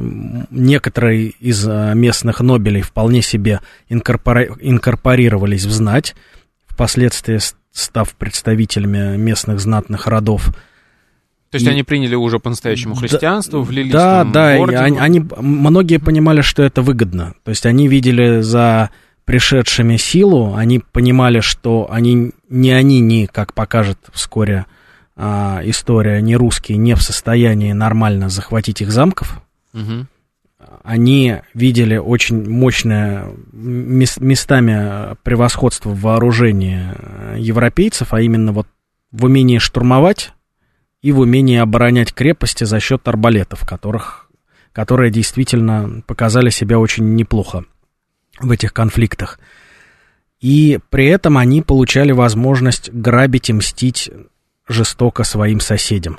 [0.51, 4.51] Некоторые из а, местных нобелей вполне себе инкорпори...
[4.61, 6.15] инкорпорировались в знать,
[6.67, 7.39] впоследствии
[7.73, 10.55] став представителями местных знатных родов.
[11.51, 11.71] То есть и...
[11.71, 16.43] они приняли уже по-настоящему христианство, да, влились Да, там да, и они, они, многие понимали,
[16.43, 17.35] что это выгодно.
[17.45, 18.91] То есть они видели за
[19.25, 24.67] пришедшими силу, они понимали, что они, не они, не, как покажет вскоре
[25.21, 29.43] а, история, не русские не в состоянии нормально захватить их замков.
[29.75, 30.07] Угу.
[30.85, 38.69] Они видели очень мощное местами превосходство в вооружении европейцев, а именно вот
[39.11, 40.33] в умении штурмовать
[41.03, 44.31] и в умении оборонять крепости за счет арбалетов, которых,
[44.73, 47.65] которые действительно показали себя очень неплохо
[48.39, 49.41] в этих конфликтах.
[50.41, 54.11] И при этом они получали возможность грабить и мстить
[54.69, 56.19] жестоко своим соседям.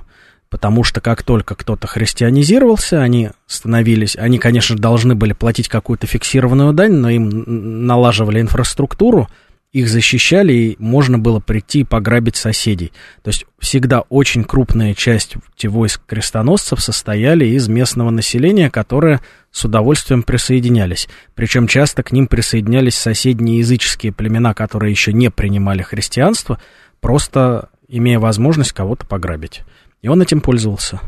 [0.50, 6.74] Потому что как только кто-то христианизировался, они становились, они, конечно, должны были платить какую-то фиксированную
[6.74, 9.30] дань, но им налаживали инфраструктуру,
[9.72, 12.92] их защищали, и можно было прийти и пограбить соседей.
[13.22, 20.24] То есть всегда очень крупная часть войск крестоносцев состояли из местного населения, которое с удовольствием
[20.24, 21.08] присоединялись.
[21.36, 26.60] Причем часто к ним присоединялись соседние языческие племена, которые еще не принимали христианство,
[27.00, 29.64] просто имея возможность кого-то пограбить.
[30.02, 31.02] И он этим пользовался.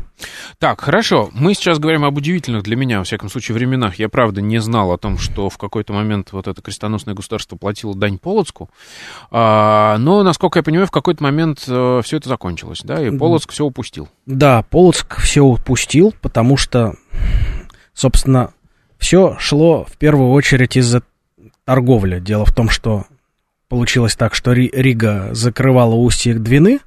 [0.58, 1.30] Так, хорошо.
[1.32, 3.94] Мы сейчас говорим об удивительных для меня, во всяком случае, временах.
[3.94, 7.94] Я, правда, не знал о том, что в какой-то момент вот это крестоносное государство платило
[7.94, 8.68] дань Полоцку.
[9.30, 13.16] А, но, насколько я понимаю, в какой-то момент а, э, все это закончилось, да, и
[13.16, 14.10] Полоцк все упустил.
[14.26, 16.94] Да, Полоцк все упустил, потому что,
[17.94, 18.52] собственно,
[18.98, 21.02] все шло в первую очередь из-за
[21.64, 22.20] торговли.
[22.20, 23.06] Дело в том, что
[23.72, 26.80] Получилось так, что Рига закрывала устье Двины,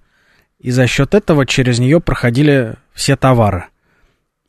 [0.59, 3.65] и за счет этого через нее проходили все товары.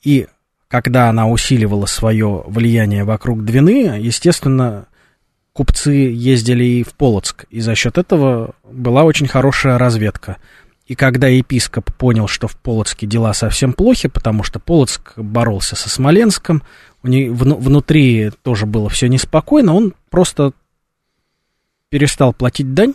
[0.02, 0.26] И
[0.68, 4.84] когда она усиливала свое влияние вокруг Двины, естественно,
[5.54, 10.36] купцы ездили и в Полоцк, и за счет этого была очень хорошая разведка.
[10.86, 15.88] и когда епископ понял, что в Полоцке дела совсем плохи, потому что Полоцк боролся со
[15.88, 16.62] Смоленском,
[17.02, 20.52] у него внутри тоже было все неспокойно, он просто
[21.88, 22.94] перестал платить дань,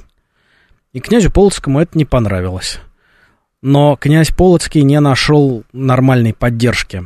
[0.93, 2.79] и князю Полоцкому это не понравилось.
[3.61, 7.05] Но князь Полоцкий не нашел нормальной поддержки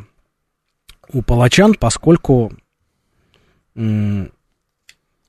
[1.10, 2.54] у палачан, поскольку
[3.76, 4.32] им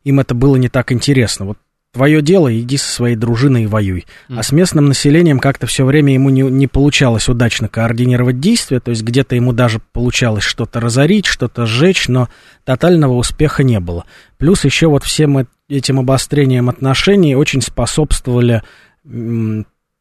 [0.05, 1.47] это было не так интересно.
[1.47, 1.59] Вот
[1.97, 4.05] твое дело, иди со своей дружиной и воюй.
[4.29, 4.39] Mm.
[4.39, 8.91] А с местным населением как-то все время ему не, не получалось удачно координировать действия, то
[8.91, 12.29] есть где-то ему даже получалось что-то разорить, что-то сжечь, но
[12.65, 14.05] тотального успеха не было.
[14.37, 18.63] Плюс еще вот всем этим обострением отношений очень способствовали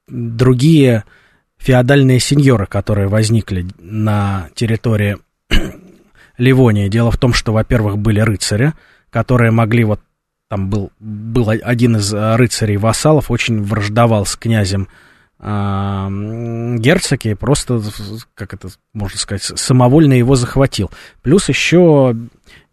[0.07, 1.05] другие
[1.57, 5.17] феодальные сеньоры, которые возникли на территории
[6.37, 6.89] Ливонии.
[6.89, 8.73] Дело в том, что, во-первых, были рыцари,
[9.09, 10.01] которые могли вот
[10.55, 14.87] там был, был один из рыцарей вассалов, очень враждовал с князем
[15.37, 17.81] э, герцоги, просто,
[18.35, 20.89] как это можно сказать, самовольно его захватил.
[21.23, 22.15] Плюс еще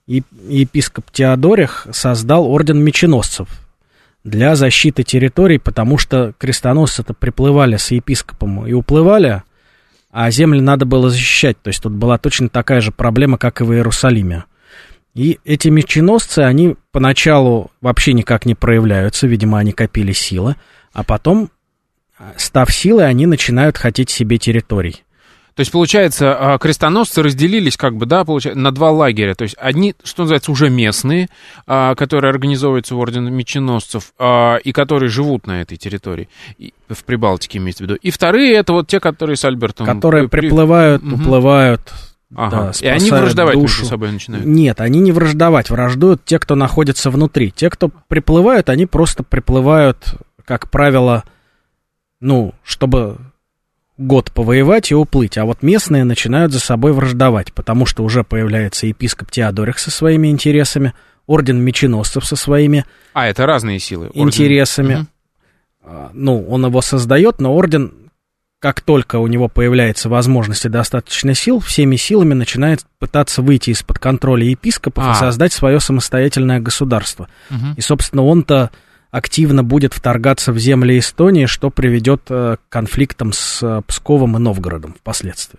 [0.07, 3.49] епископ Теодорих создал орден меченосцев
[4.23, 9.43] для защиты территорий, потому что крестоносцы-то приплывали с епископом и уплывали,
[10.13, 11.61] а земли надо было защищать.
[11.61, 14.45] То есть тут была точно такая же проблема, как и в Иерусалиме.
[15.15, 20.57] И эти меченосцы, они поначалу вообще никак не проявляются, видимо, они копили силы,
[20.93, 21.51] а потом,
[22.37, 25.05] став силой, они начинают хотеть себе территорий.
[25.55, 29.35] То есть, получается, а, крестоносцы разделились как бы, да, получается, на два лагеря.
[29.35, 31.29] То есть, одни, что называется, уже местные,
[31.67, 36.31] а, которые организовываются в Орден Меченосцев а, и которые живут на этой территории,
[36.89, 37.99] в Прибалтике имеется в виду.
[38.01, 39.87] И вторые, это вот те, которые с Альбертом...
[39.87, 41.17] Которые приплывают, угу.
[41.17, 41.93] уплывают,
[42.35, 42.73] Ага.
[42.73, 43.81] Да, и они враждовать душу.
[43.81, 44.47] между собой начинают?
[44.47, 47.51] Нет, они не враждовать, враждуют те, кто находится внутри.
[47.51, 50.15] Те, кто приплывают, они просто приплывают,
[50.45, 51.25] как правило,
[52.21, 53.19] ну, чтобы
[53.99, 58.87] год повоевать и уплыть, а вот местные начинают за собой враждовать, потому что уже появляется
[58.87, 60.95] епископ Теодорих со своими интересами,
[61.27, 62.85] орден меченосцев со своими...
[63.13, 64.07] А, это разные силы.
[64.09, 64.29] Орден...
[64.29, 64.95] Интересами.
[64.95, 66.11] Угу.
[66.13, 67.93] Ну, он его создает, но орден,
[68.63, 73.99] как только у него появляется возможность и достаточно сил, всеми силами начинает пытаться выйти из-под
[73.99, 75.11] контроля епископов а.
[75.11, 77.29] и создать свое самостоятельное государство.
[77.51, 77.75] Угу.
[77.77, 78.71] И, собственно, он-то
[79.11, 84.39] активно будет вторгаться в земли Эстонии, что приведет э, к конфликтам с э, Псковом и
[84.39, 85.59] Новгородом впоследствии.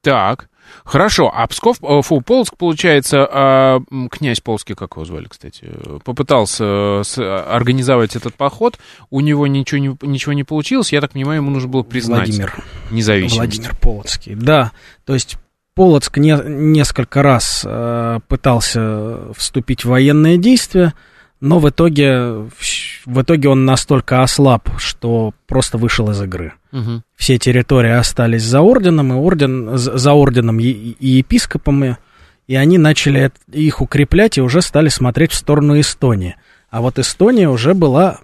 [0.00, 0.48] Так,
[0.84, 1.32] хорошо.
[1.34, 3.80] А Псков, э, фу, Полск, получается, а,
[4.10, 5.70] князь Полский, как его звали, кстати,
[6.04, 8.78] попытался организовать этот поход,
[9.10, 12.64] у него ничего не, ничего не получилось, я так понимаю, ему нужно было признать Владимир.
[12.90, 13.36] независимость.
[13.36, 14.72] Владимир Полоцкий, да.
[15.04, 15.36] То есть
[15.74, 20.92] Полоцк не, несколько раз э, пытался вступить в военные действия,
[21.42, 22.48] но в итоге,
[23.04, 26.52] в итоге он настолько ослаб, что просто вышел из игры.
[26.70, 27.02] Угу.
[27.16, 31.98] Все территории остались за орденом, и орден, за орденом и, и епископами,
[32.46, 36.36] и они начали их укреплять и уже стали смотреть в сторону Эстонии.
[36.70, 38.20] А вот Эстония уже была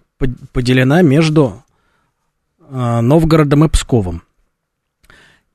[0.52, 1.64] поделена между
[2.70, 4.22] э, Новгородом и Псковом.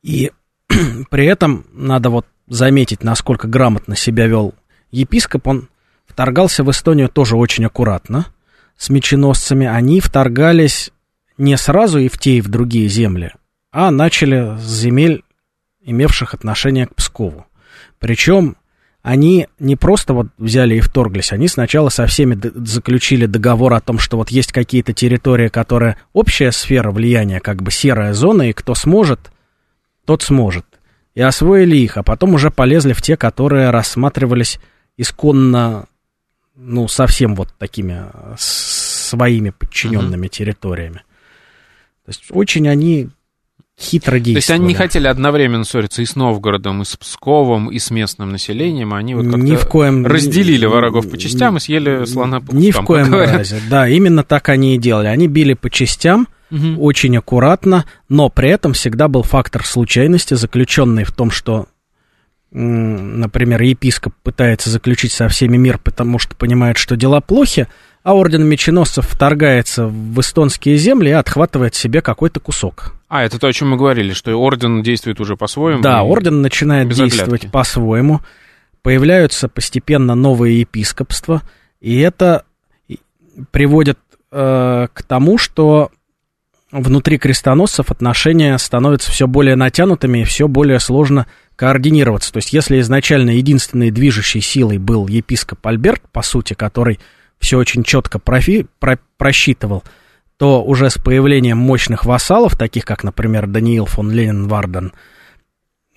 [0.02, 0.34] И
[1.10, 4.54] при этом надо вот заметить, насколько грамотно себя вел
[4.92, 5.48] епископ.
[5.48, 5.70] Он
[6.08, 8.28] вторгался в Эстонию тоже очень аккуратно
[8.78, 9.68] с меченосцами.
[9.68, 10.92] Они вторгались
[11.38, 13.34] не сразу и в те, и в другие земли,
[13.72, 15.24] а начали с земель,
[15.84, 17.46] имевших отношение к Пскову.
[18.00, 18.56] Причем
[19.02, 24.00] они не просто вот взяли и вторглись, они сначала со всеми заключили договор о том,
[24.00, 28.76] что вот есть какие-то территории, которые общая сфера влияния, как бы серая зона, и кто
[28.76, 29.32] сможет,
[30.06, 30.66] тот сможет.
[31.16, 34.60] И освоили их, а потом уже полезли в те, которые рассматривались
[34.98, 35.86] исконно
[36.56, 40.30] ну, совсем вот такими э, своими подчиненными uh-huh.
[40.30, 41.04] территориями.
[42.06, 43.10] То есть очень они
[43.80, 44.34] хитро действовали.
[44.34, 47.92] То есть они не хотели одновременно ссориться и с Новгородом, и с Псковом, и с
[47.92, 50.06] местным населением, они вот как-то ни в коем...
[50.06, 54.50] разделили врагов по частям и съели слона по Ни в коем разе, да, именно так
[54.50, 55.08] они и делали.
[55.08, 56.84] Они били по частям, угу.
[56.84, 61.68] очень аккуратно, но при этом всегда был фактор случайности, заключенный в том, что
[62.54, 67.68] например, епископ пытается заключить со всеми мир, потому что понимает, что дела плохи,
[68.04, 72.94] а орден меченосцев вторгается в эстонские земли и отхватывает себе какой-то кусок.
[73.08, 75.82] А, это то, о чем мы говорили, что орден действует уже по-своему?
[75.82, 78.22] Да, орден начинает действовать по-своему.
[78.82, 81.42] Появляются постепенно новые епископства,
[81.80, 82.44] и это
[83.52, 83.98] приводит
[84.32, 85.90] э, к тому, что
[86.72, 92.32] внутри крестоносцев отношения становятся все более натянутыми и все более сложно координироваться.
[92.32, 97.00] То есть, если изначально единственной движущей силой был епископ Альберт, по сути, который
[97.40, 99.84] все очень четко профи, про, просчитывал,
[100.38, 104.94] то уже с появлением мощных вассалов, таких как, например, Даниил фон Ленин-Варден,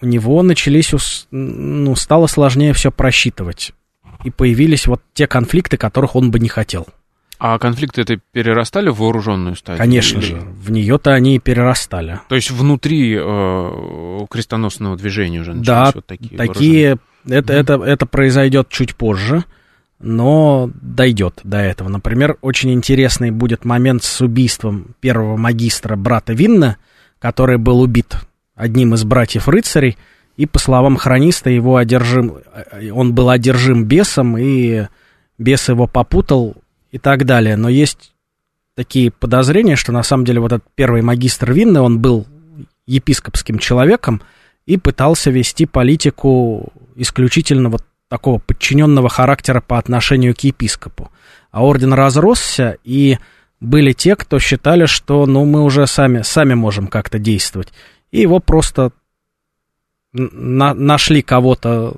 [0.00, 0.92] у него начались,
[1.30, 3.72] ну, стало сложнее все просчитывать.
[4.24, 6.86] И появились вот те конфликты, которых он бы не хотел.
[7.38, 9.78] А конфликты это перерастали в вооруженную стадию?
[9.78, 10.26] Конечно или...
[10.26, 12.20] же, в нее-то они и перерастали.
[12.28, 18.06] То есть внутри э, крестоносного движения уже начались да, вот такие такие это, это, это
[18.06, 19.44] произойдет чуть позже,
[19.98, 21.88] но дойдет до этого.
[21.88, 26.76] Например, очень интересный будет момент с убийством первого магистра брата Винна,
[27.18, 28.16] который был убит
[28.54, 29.96] одним из братьев-рыцарей,
[30.36, 32.38] и, по словам хрониста, его одержим,
[32.92, 34.86] он был одержим бесом, и
[35.38, 36.56] бес его попутал
[36.96, 37.56] и так далее.
[37.56, 38.14] Но есть
[38.74, 42.26] такие подозрения, что на самом деле вот этот первый магистр Винны, он был
[42.86, 44.22] епископским человеком
[44.64, 51.10] и пытался вести политику исключительно вот такого подчиненного характера по отношению к епископу.
[51.50, 53.18] А орден разросся, и
[53.60, 57.74] были те, кто считали, что ну, мы уже сами, сами можем как-то действовать.
[58.10, 58.92] И его просто
[60.12, 61.96] на нашли кого-то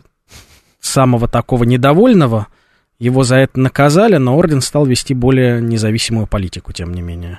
[0.81, 2.49] самого такого недовольного,
[2.99, 7.39] его за это наказали, но орден стал вести более независимую политику, тем не менее.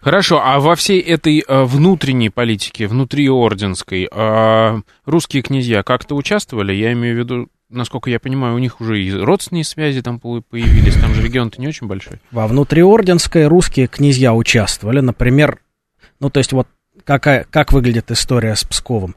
[0.00, 6.72] Хорошо, а во всей этой э, внутренней политике, внутриорденской, э, русские князья как-то участвовали?
[6.72, 10.94] Я имею в виду, насколько я понимаю, у них уже и родственные связи там появились,
[10.94, 12.20] там же регион-то не очень большой.
[12.30, 15.58] Во внутриорденской русские князья участвовали, например,
[16.20, 16.68] ну то есть вот
[17.04, 19.16] какая, как выглядит история с Псковом.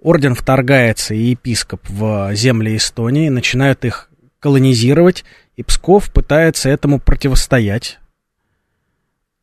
[0.00, 4.08] Орден вторгается и епископ в земли Эстонии, начинают их
[4.40, 5.24] колонизировать,
[5.56, 7.98] и Псков пытается этому противостоять,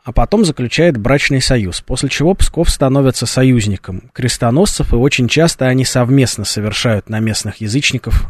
[0.03, 5.85] а потом заключает брачный союз, после чего Псков становится союзником крестоносцев, и очень часто они
[5.85, 8.27] совместно совершают на местных язычников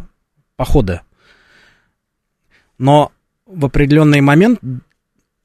[0.56, 1.02] походы.
[2.78, 3.12] Но
[3.48, 4.60] в определенный момент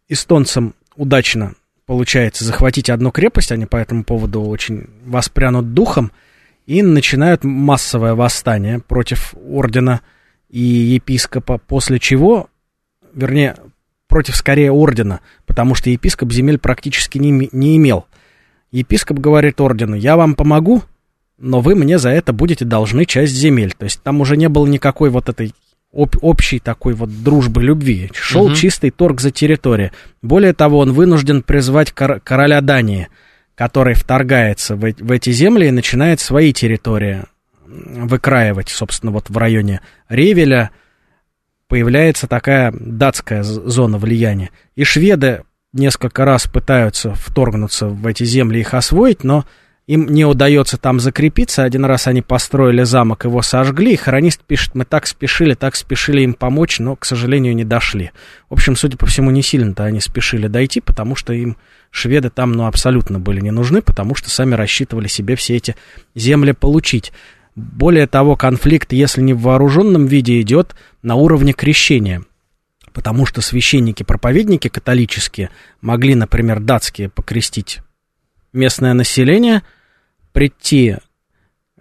[0.08, 1.54] эстонцам удачно
[1.86, 6.12] получается захватить одну крепость, они по этому поводу очень воспрянут духом,
[6.66, 10.02] и начинают массовое восстание против ордена
[10.50, 12.48] и епископа, после чего,
[13.14, 13.56] вернее,
[14.08, 18.06] против скорее ордена, потому что епископ земель практически не, не имел.
[18.70, 20.82] Епископ говорит ордену, я вам помогу,
[21.38, 23.72] но вы мне за это будете должны часть земель.
[23.72, 25.54] То есть там уже не было никакой вот этой
[25.92, 28.10] об, общей такой вот дружбы, любви.
[28.14, 28.54] Шел угу.
[28.54, 29.92] чистый торг за территорию.
[30.22, 33.08] Более того, он вынужден призвать кор- короля Дании,
[33.54, 37.24] который вторгается в, в эти земли и начинает свои территории
[37.86, 40.70] выкраивать, собственно, вот в районе Ревеля
[41.68, 44.50] появляется такая датская зона влияния.
[44.74, 49.44] И шведы несколько раз пытаются вторгнуться в эти земли, их освоить, но
[49.88, 51.64] им не удается там закрепиться.
[51.64, 53.94] Один раз они построили замок, его сожгли.
[53.94, 58.10] И хронист пишет, мы так спешили, так спешили им помочь, но, к сожалению, не дошли.
[58.50, 61.56] В общем, судя по всему, не сильно-то они спешили дойти, потому что им
[61.90, 65.74] шведы там, ну, абсолютно были не нужны, потому что сами рассчитывали себе все эти
[66.14, 67.12] земли получить.
[67.58, 72.22] Более того, конфликт, если не в вооруженном виде, идет на уровне крещения.
[72.92, 75.50] Потому что священники-проповедники католические
[75.80, 77.80] могли, например, датские покрестить
[78.52, 79.62] местное население–
[80.38, 80.96] прийти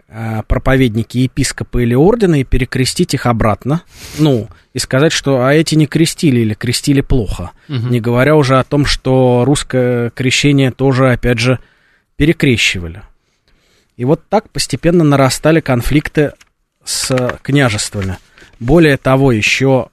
[0.07, 3.83] э, проповедники, епископы или ордена и перекрестить их обратно,
[4.17, 7.87] ну, и сказать, что а эти не крестили или крестили плохо, угу.
[7.87, 11.59] не говоря уже о том, что русское крещение тоже, опять же,
[12.15, 13.03] перекрещивали.
[13.97, 16.33] И вот так постепенно нарастали конфликты
[16.83, 18.17] с княжествами.
[18.59, 19.89] Более того, еще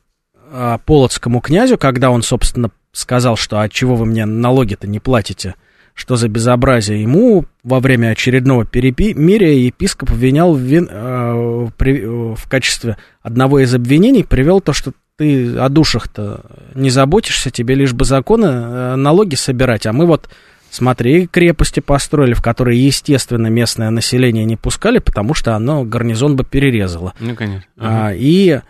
[0.50, 5.54] э, Полоцкому князю, когда он, собственно, сказал, что «А чего вы мне налоги-то не платите,
[5.94, 7.02] что за безобразие.
[7.02, 13.74] Ему во время очередного перемирия епископ обвинял в, вин, э, при, в качестве одного из
[13.74, 16.42] обвинений, привел то, что ты о душах-то
[16.74, 20.28] не заботишься, тебе лишь бы законы, э, налоги собирать, а мы вот,
[20.74, 26.44] смотри, крепости построили, в которые, естественно, местное население не пускали, потому что оно гарнизон бы
[26.44, 27.14] перерезало.
[27.20, 27.68] Ну, конечно.
[27.78, 28.08] Ага.
[28.08, 28.60] А, и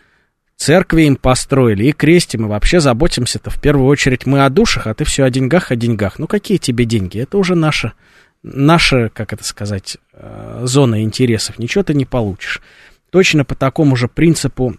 [0.57, 4.95] Церкви им построили, и крестим, и вообще заботимся-то в первую очередь мы о душах, а
[4.95, 6.19] ты все о деньгах, о деньгах.
[6.19, 7.19] Ну, какие тебе деньги?
[7.19, 7.95] Это уже наша,
[8.43, 11.59] наша, как это сказать, э, зона интересов.
[11.59, 12.61] Ничего ты не получишь.
[13.11, 14.77] Точно по такому же принципу,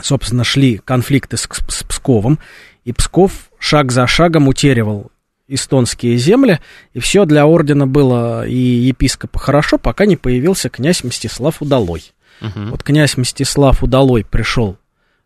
[0.00, 2.40] собственно, шли конфликты с, с Псковом,
[2.84, 5.12] и Псков шаг за шагом утеривал
[5.48, 6.60] эстонские земли,
[6.92, 12.12] и все для ордена было и епископа хорошо, пока не появился князь Мстислав Удалой.
[12.40, 12.70] Угу.
[12.70, 14.76] Вот князь Мстислав Удалой пришел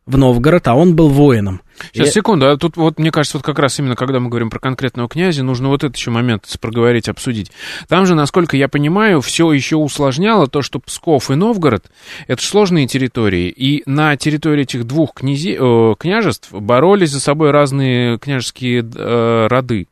[0.07, 1.61] в Новгород, а он был воином.
[1.93, 4.51] Сейчас, И- секунду, а тут вот, мне кажется, вот как раз именно, когда мы говорим
[4.51, 7.51] про конкретного князя, нужно вот этот еще момент проговорить, обсудить.
[7.89, 11.91] Там же, насколько я понимаю, все еще усложняло то, что Псков и Новгород—
[12.27, 18.19] это сложные территории, и на территории этих двух князе- э, княжеств боролись за собой разные
[18.19, 19.89] княжеские э, роды,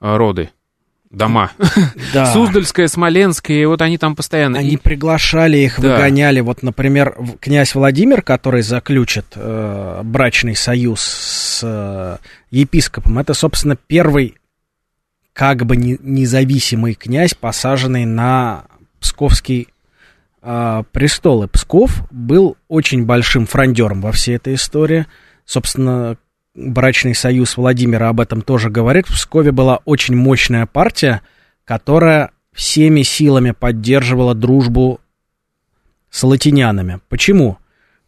[0.00, 0.50] э, роды,
[1.10, 1.50] дома.
[2.14, 2.32] Да.
[2.32, 4.58] Суздальская, Смоленская, и вот они там постоянно...
[4.58, 5.94] Они И- приглашали их, Да.
[5.96, 6.40] выгоняли.
[6.40, 12.16] Вот, например, князь Владимир, который заключит э, брачный союз с э,
[12.50, 14.36] епископом, это, собственно, первый
[15.32, 18.64] как бы не- независимый князь, посаженный на
[19.00, 19.68] Псковский
[20.42, 21.44] э, престол.
[21.44, 25.06] И Псков был очень большим фрондером во всей этой истории.
[25.44, 26.16] Собственно,
[26.60, 29.06] брачный союз Владимира об этом тоже говорит.
[29.06, 31.22] В Пскове была очень мощная партия,
[31.64, 35.00] которая всеми силами поддерживала дружбу
[36.10, 37.00] с латинянами.
[37.08, 37.58] Почему?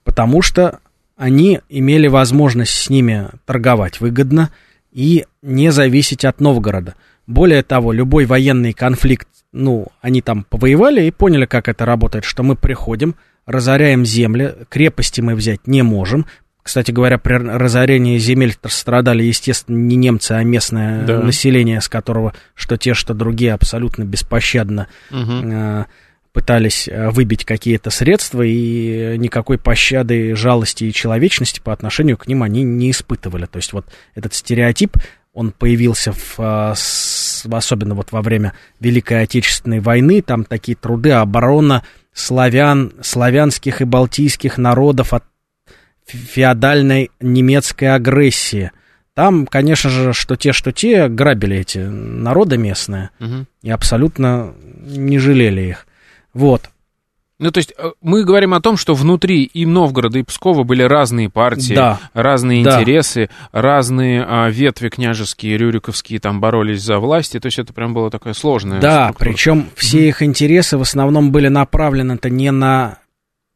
[0.05, 0.81] Потому что
[1.17, 4.51] они имели возможность с ними торговать выгодно
[4.91, 6.95] и не зависеть от Новгорода.
[7.27, 12.43] Более того, любой военный конфликт, ну, они там повоевали и поняли, как это работает, что
[12.43, 13.15] мы приходим,
[13.47, 16.27] разоряем земли, крепости мы взять не можем.
[16.63, 21.21] Кстати говоря, при разорении земель страдали, естественно, не немцы, а местное Да.
[21.21, 25.51] население, с которого что те, что другие абсолютно беспощадно Мгм.
[25.53, 25.85] э,
[26.33, 32.43] пытались э, выбить какие-то средства, и никакой пощады, жалости и человечности по отношению к ним
[32.43, 33.47] они не испытывали.
[33.47, 33.85] То есть вот
[34.15, 34.97] этот стереотип,
[35.35, 41.11] он появился в, э, с- особенно вот во время Великой Отечественной войны, там такие труды
[41.11, 41.83] оборона
[42.15, 45.25] славян, славянских и балтийских народов от
[46.07, 48.71] феодальной немецкой агрессии.
[49.15, 53.47] Там, конечно же, что те, что те грабили эти народы местные Мгм.
[53.63, 55.87] и абсолютно не жалели их.
[56.33, 56.71] Вот.
[57.39, 60.83] Ну, то есть э, мы говорим о том, что внутри и Новгорода, и Пскова были
[60.85, 61.99] разные партии, Да.
[62.15, 62.81] разные Да.
[62.81, 68.11] интересы, разные а, ветви княжеские, рюриковские там боролись за власть, то есть это прям было
[68.11, 68.81] такое сложное.
[68.81, 72.99] Да, причем все их интересы в основном были направлены-то не на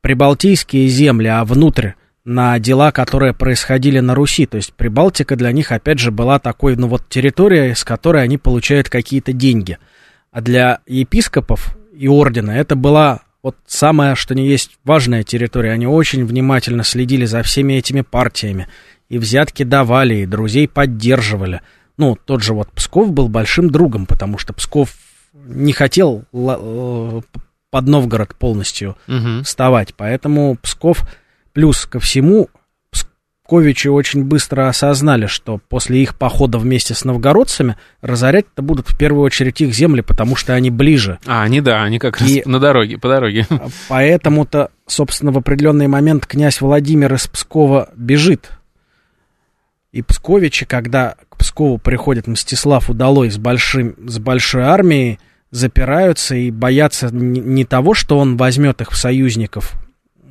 [0.00, 1.90] прибалтийские земли, а внутрь,
[2.26, 4.44] на дела, которые происходили на Руси.
[4.46, 8.36] То есть Прибалтика для них, опять же, была такой, ну вот, территория, с которой они
[8.36, 9.78] получают какие-то деньги.
[10.32, 15.70] А для епископов и ордена это была вот самая, что не есть, важная территория.
[15.70, 18.66] Они очень внимательно следили за всеми этими партиями.
[19.08, 21.60] И взятки давали, и друзей поддерживали.
[21.96, 24.96] Ну, тот же вот Псков был большим другом, потому что Псков
[25.32, 27.20] не хотел э,
[27.70, 29.44] под Новгород полностью Мгм.
[29.44, 29.94] вставать.
[29.96, 31.08] Поэтому Псков,
[31.56, 32.50] плюс ко всему,
[32.90, 39.24] Псковичи очень быстро осознали, что после их похода вместе с новгородцами разорять-то будут в первую
[39.24, 41.18] очередь их земли, потому что они ближе.
[41.24, 43.46] А, они, да, они как раз И- на дороге, по дороге.
[43.88, 48.50] Поэтому-то, собственно, в определенный момент князь Владимир из Пскова бежит.
[49.92, 56.50] И Псковичи, когда к Пскову приходит Мстислав Удалой с, большим, с большой армией, запираются и
[56.50, 59.74] боятся не, того, что он возьмет их в союзников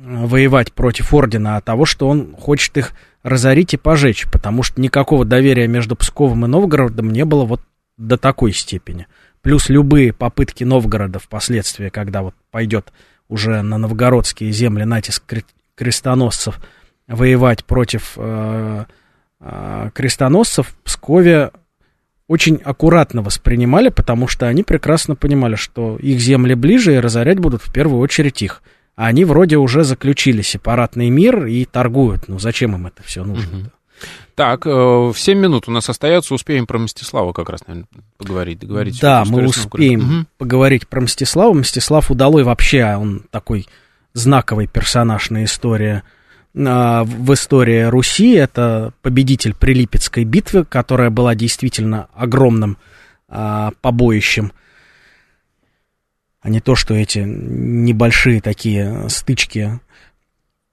[0.06, 2.92] воевать против ордена, а того, что он хочет их
[3.22, 7.60] разорить и пожечь, потому что никакого доверия между Псковом и Новгородом не было вот
[7.96, 9.06] до такой степени.
[9.42, 12.92] Плюс любые попытки Новгорода впоследствии, когда вот пойдет
[13.28, 15.44] уже на новгородские земли натиск кре-
[15.74, 16.60] крестоносцев
[17.08, 18.84] воевать против э,
[19.40, 21.50] э, крестоносцев, в Пскове
[22.28, 27.62] очень аккуратно воспринимали, потому что они прекрасно понимали, что их земли ближе и разорять будут
[27.62, 28.62] в первую очередь их.
[28.96, 32.28] А они вроде уже заключили сепаратный мир и торгуют.
[32.28, 33.58] Ну зачем им это все нужно?
[33.58, 33.70] Мгм.
[34.34, 37.88] Так, э, 7 минут у нас остается, успеем про Мстислава как раз, наверное,
[38.18, 39.00] поговорить, договорить.
[39.00, 40.00] Да, мы успеем.
[40.00, 40.26] Мгм.
[40.36, 41.54] поговорить про Мстислава.
[41.54, 43.66] Мстислав Удалой вообще, он такой
[44.12, 46.02] знаковый персонаж на истории,
[46.54, 48.32] а, в истории Руси.
[48.32, 52.76] Это победитель Прилипецкой битвы, которая была действительно огромным
[53.28, 54.52] а, побоищем.
[56.40, 59.80] А не то, что эти небольшие такие стычки.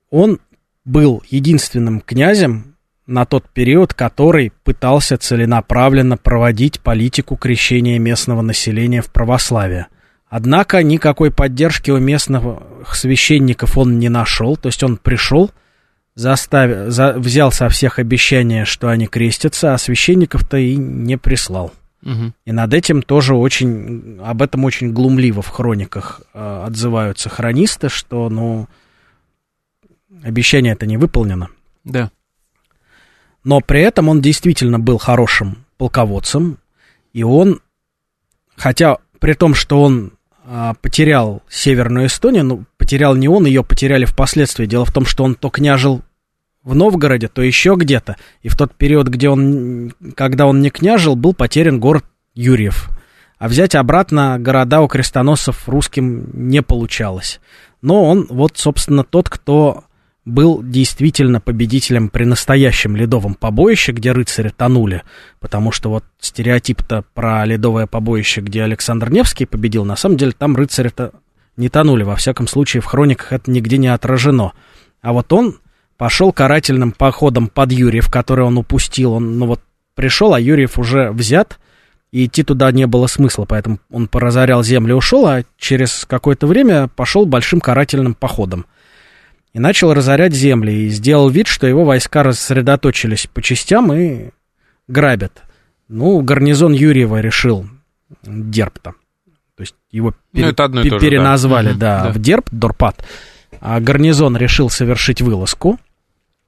[0.10, 0.40] Он
[0.86, 9.12] был единственным князем на тот период, который пытался целенаправленно проводить политику крещения местного населения в
[9.12, 9.88] православие.
[10.30, 12.44] Однако никакой поддержки у местных
[12.92, 15.52] священников он не нашел, то есть он пришел,
[16.16, 21.72] заставил, за, взял со всех обещания, что они крестятся, а священников-то и не прислал.
[22.04, 22.34] Мгм.
[22.46, 28.30] И над этим тоже очень, об этом очень глумливо в хрониках э, отзываются хронисты, что,
[28.30, 28.68] ну,
[30.22, 31.50] обещание это не выполнено.
[31.86, 32.12] Да.
[33.44, 36.58] Но при этом он действительно был хорошим полководцем,
[37.14, 37.62] и он,
[38.56, 40.14] хотя при том, что он
[40.46, 44.66] а, потерял Северную Эстонию, ну, потерял не он, ее потеряли впоследствии.
[44.66, 46.02] Дело в том, что он то княжил
[46.64, 48.18] в Новгороде, то еще где-то.
[48.42, 52.90] И в тот период, где он, когда он не княжил, был потерян город Юрьев.
[53.38, 57.42] А взять обратно города у крестоносцев русским не получалось.
[57.82, 59.84] Но он вот, собственно, тот, кто
[60.26, 65.04] был действительно победителем при настоящем ледовом побоище, где рыцари тонули,
[65.42, 70.56] потому что вот стереотип-то про ледовое побоище, где Александр Невский победил, на самом деле там
[70.56, 71.12] рыцари-то
[71.58, 74.54] не тонули, во всяком случае в хрониках это нигде не отражено.
[75.02, 75.58] А вот он
[75.98, 79.62] пошел карательным походом под Юрьев, который он упустил, он, ну вот
[79.96, 81.60] пришел, а Юрьев уже взят,
[82.12, 86.46] и идти туда не было смысла, поэтому он поразорял землю и ушел, а через какое-то
[86.46, 88.66] время пошел большим карательным походом.
[89.54, 94.30] И начал разорять земли, и сделал вид, что его войска рассредоточились по частям и
[94.88, 95.44] грабят.
[95.88, 97.68] Ну, гарнизон Юрьева решил
[98.24, 98.94] Дерпта.
[99.56, 103.06] То есть его ну, это одно и переназвали, же, да, да, да, в Дерб, Дорпат.
[103.66, 105.80] А гарнизон решил совершить вылазку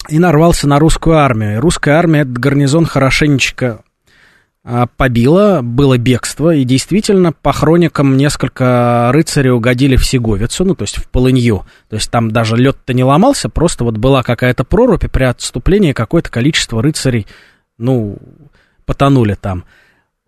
[0.10, 1.54] и нарвался на русскую армию.
[1.54, 3.86] И русская армия этот гарнизон хорошенечко
[4.66, 10.82] а, побило, было бегство, и действительно, по хроникам, несколько рыцарей угодили в Сеговицу, ну, то
[10.84, 11.66] есть в Полынью.
[11.88, 15.94] То есть там даже лед-то не ломался, просто вот была какая-то прорубь, и при отступлении
[15.94, 17.28] какое-то количество рыцарей,
[17.78, 18.18] ну,
[18.86, 19.64] потонули там.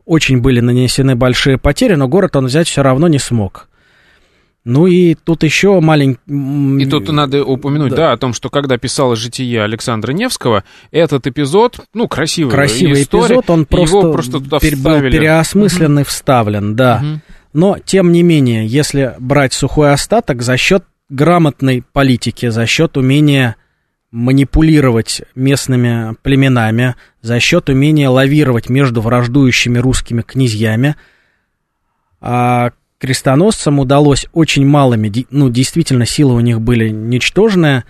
[0.06, 3.68] Очень были нанесены большие потери, но город он взять все равно не смог.
[4.68, 6.20] Ну и тут еще маленький...
[6.28, 7.95] И тут надо упомянуть, да.
[7.95, 13.36] да, о том, что когда писала житие Александра Невского, этот эпизод, ну, красивый Красивый история,
[13.36, 17.01] эпизод, он просто, его просто туда пер, был переосмыслен и вставлен, да.
[17.01, 17.22] Угу.
[17.53, 23.55] Но, тем не менее, если брать сухой остаток, за счет грамотной политики, за счет умения
[24.11, 30.97] манипулировать местными племенами, за счет умения лавировать между враждующими русскими князьями,
[32.20, 37.84] а крестоносцам удалось очень малыми, ну, действительно, силы у них были ничтожные,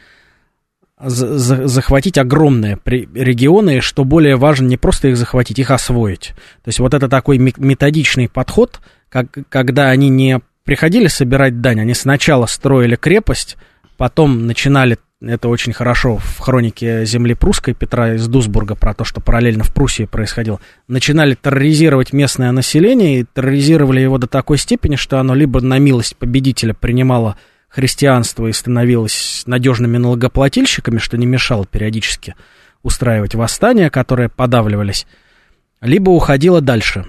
[0.99, 6.33] захватить огромные регионы, что более важно, не просто их захватить, их освоить.
[6.63, 8.79] То есть вот это такой методичный подход,
[9.09, 13.57] как, когда они не приходили собирать дань, они сначала строили крепость,
[13.95, 19.19] потом начинали это очень хорошо в хронике земли прусской Петра из Дусбурга про то, что
[19.19, 20.59] параллельно в Пруссии происходило.
[20.87, 26.17] Начинали терроризировать местное население и терроризировали его до такой степени, что оно либо на милость
[26.17, 27.37] победителя принимало
[27.67, 32.35] христианство и становилось надежными налогоплательщиками, что не мешало периодически
[32.83, 35.07] устраивать восстания, которые подавливались,
[35.81, 37.05] либо уходило дальше.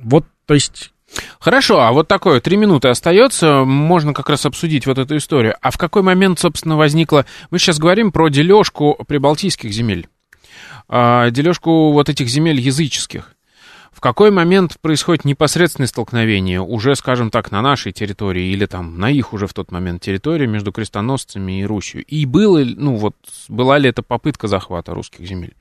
[0.00, 0.93] Вот, то есть
[1.38, 5.54] Хорошо, а вот такое, три минуты остается, можно как раз обсудить вот эту историю.
[5.60, 7.26] А в какой момент, собственно, возникла...
[7.50, 10.08] Мы сейчас говорим про дележку прибалтийских земель,
[10.88, 13.34] а, дележку вот этих земель языческих.
[13.92, 19.08] В какой момент происходит непосредственное столкновение, уже, скажем так, на нашей территории или там на
[19.08, 22.04] их уже в тот момент территории между крестоносцами и Русью?
[22.04, 23.14] И было, ну вот,
[23.48, 25.54] была ли это попытка захвата русских земель?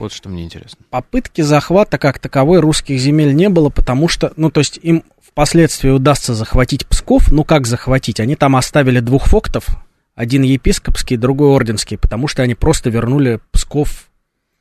[0.00, 0.78] Вот что мне интересно.
[0.88, 5.90] Попытки захвата как таковой русских земель не было, потому что, ну, то есть им впоследствии
[5.90, 7.30] удастся захватить Псков.
[7.30, 8.18] Ну, как захватить?
[8.18, 9.66] Они там оставили двух фоктов,
[10.14, 14.06] один епископский, другой орденский, потому что они просто вернули Псков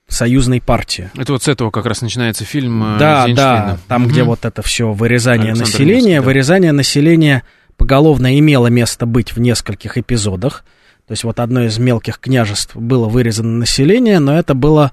[0.10, 1.10] союзной партии.
[1.16, 4.12] Это вот с этого как раз начинается фильм э, Да, да, там, угу.
[4.12, 5.96] где вот это все вырезание Александр населения.
[5.96, 6.22] Невский, да.
[6.22, 7.44] Вырезание населения
[7.78, 10.66] поголовно имело место быть в нескольких эпизодах.
[11.08, 14.92] То есть вот одно из мелких княжеств было вырезано население, но это было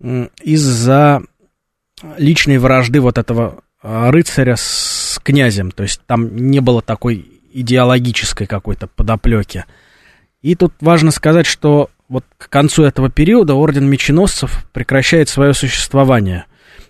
[0.00, 1.22] из-за
[2.16, 5.70] личной вражды вот этого а, рыцаря с князем.
[5.70, 9.64] То есть там не было такой идеологической какой-то подоплеки.
[10.42, 16.44] И тут важно сказать, что вот к концу этого периода орден меченосцев прекращает свое существование.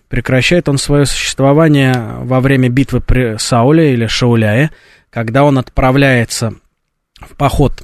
[0.07, 4.71] Прекращает он свое существование во время битвы при Сауле или Шауляе,
[5.09, 6.53] когда он отправляется
[7.19, 7.83] в поход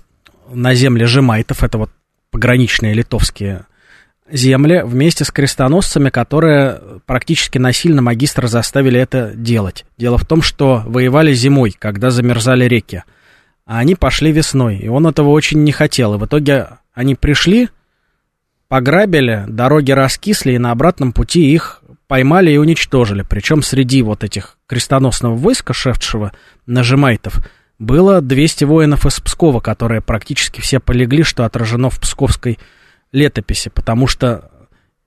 [0.51, 1.91] на земли жемайтов, это вот
[2.32, 3.65] пограничные литовские
[4.30, 9.86] земли вместе с крестоносцами, которые практически насильно магистра заставили это делать.
[9.97, 13.03] Дело в том, что воевали зимой, когда замерзали реки.
[13.65, 16.15] А они пошли весной, и он этого очень не хотел.
[16.15, 17.69] И в итоге они пришли,
[18.67, 23.23] пограбили, дороги раскисли, и на обратном пути их поймали и уничтожили.
[23.28, 26.32] Причем среди вот этих крестоносного войска, шефшего
[26.67, 27.39] нажимайтов,
[27.80, 32.59] было 200 воинов из Пскова, которые практически все полегли, что отражено в псковской
[33.12, 34.51] летописи, потому что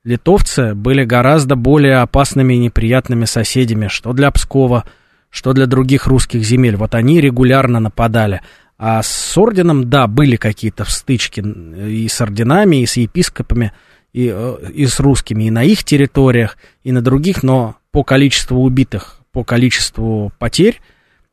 [0.05, 4.84] литовцы были гораздо более опасными и неприятными соседями, что для Пскова,
[5.30, 6.76] что для других русских земель.
[6.76, 8.40] Вот они регулярно нападали.
[8.78, 13.72] А с орденом, да, были какие-то стычки и с орденами, и с епископами,
[14.12, 18.62] и, э, и с русскими, и на их территориях, и на других, но по количеству
[18.62, 20.80] убитых, по количеству потерь,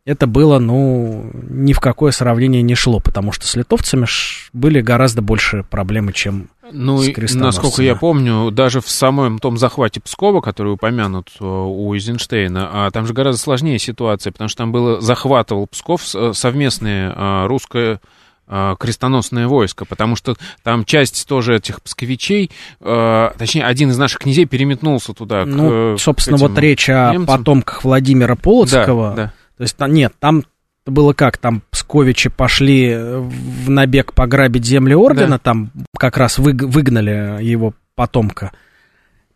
[0.05, 4.05] это было, ну, ни в какое сравнение не шло, потому что с литовцами
[4.53, 10.01] были гораздо больше проблемы, чем ну, с насколько я помню, даже в самом том захвате
[10.01, 14.71] Пскова, который упомянут э, у Эйзенштейна, а там же гораздо сложнее ситуация, потому что там
[14.71, 17.99] было захватывал Псков э, совместное а, русское
[18.47, 24.45] крестоносное войско, потому что там часть тоже этих псковичей, э, точнее, один из наших князей
[24.45, 25.45] переметнулся туда.
[25.45, 27.39] Ну, к, собственно, к вот речь о немцам.
[27.39, 29.15] потомках Владимира Полоцкого.
[29.15, 29.33] Да, да.
[29.57, 30.43] То есть, нет, там
[30.85, 35.39] было как, там Псковичи пошли в набег пограбить земли ордена, да.
[35.39, 38.51] там как раз вы, выгнали его потомка.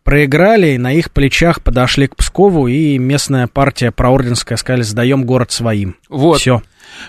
[0.04, 5.52] Проиграли, и на их плечах подошли к Пскову, и местная партия проорденская сказали, сдаем город
[5.52, 5.98] своим.
[6.08, 6.40] Вот.
[6.40, 6.62] Все.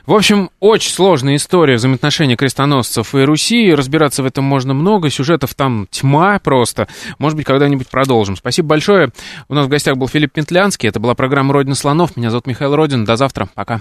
[0.07, 3.75] В общем, очень сложная история взаимоотношений крестоносцев и Руси.
[3.75, 5.09] Разбираться в этом можно много.
[5.11, 6.89] Сюжетов там тьма просто.
[7.19, 8.37] Может быть, когда-нибудь продолжим.
[8.37, 9.11] Спасибо большое.
[9.49, 10.89] У нас в гостях был Филипп Петлянский.
[10.89, 12.17] Это была программа «Родина слонов».
[12.17, 13.05] Меня зовут Михаил Родин.
[13.05, 13.49] До завтра.
[13.55, 13.81] Пока.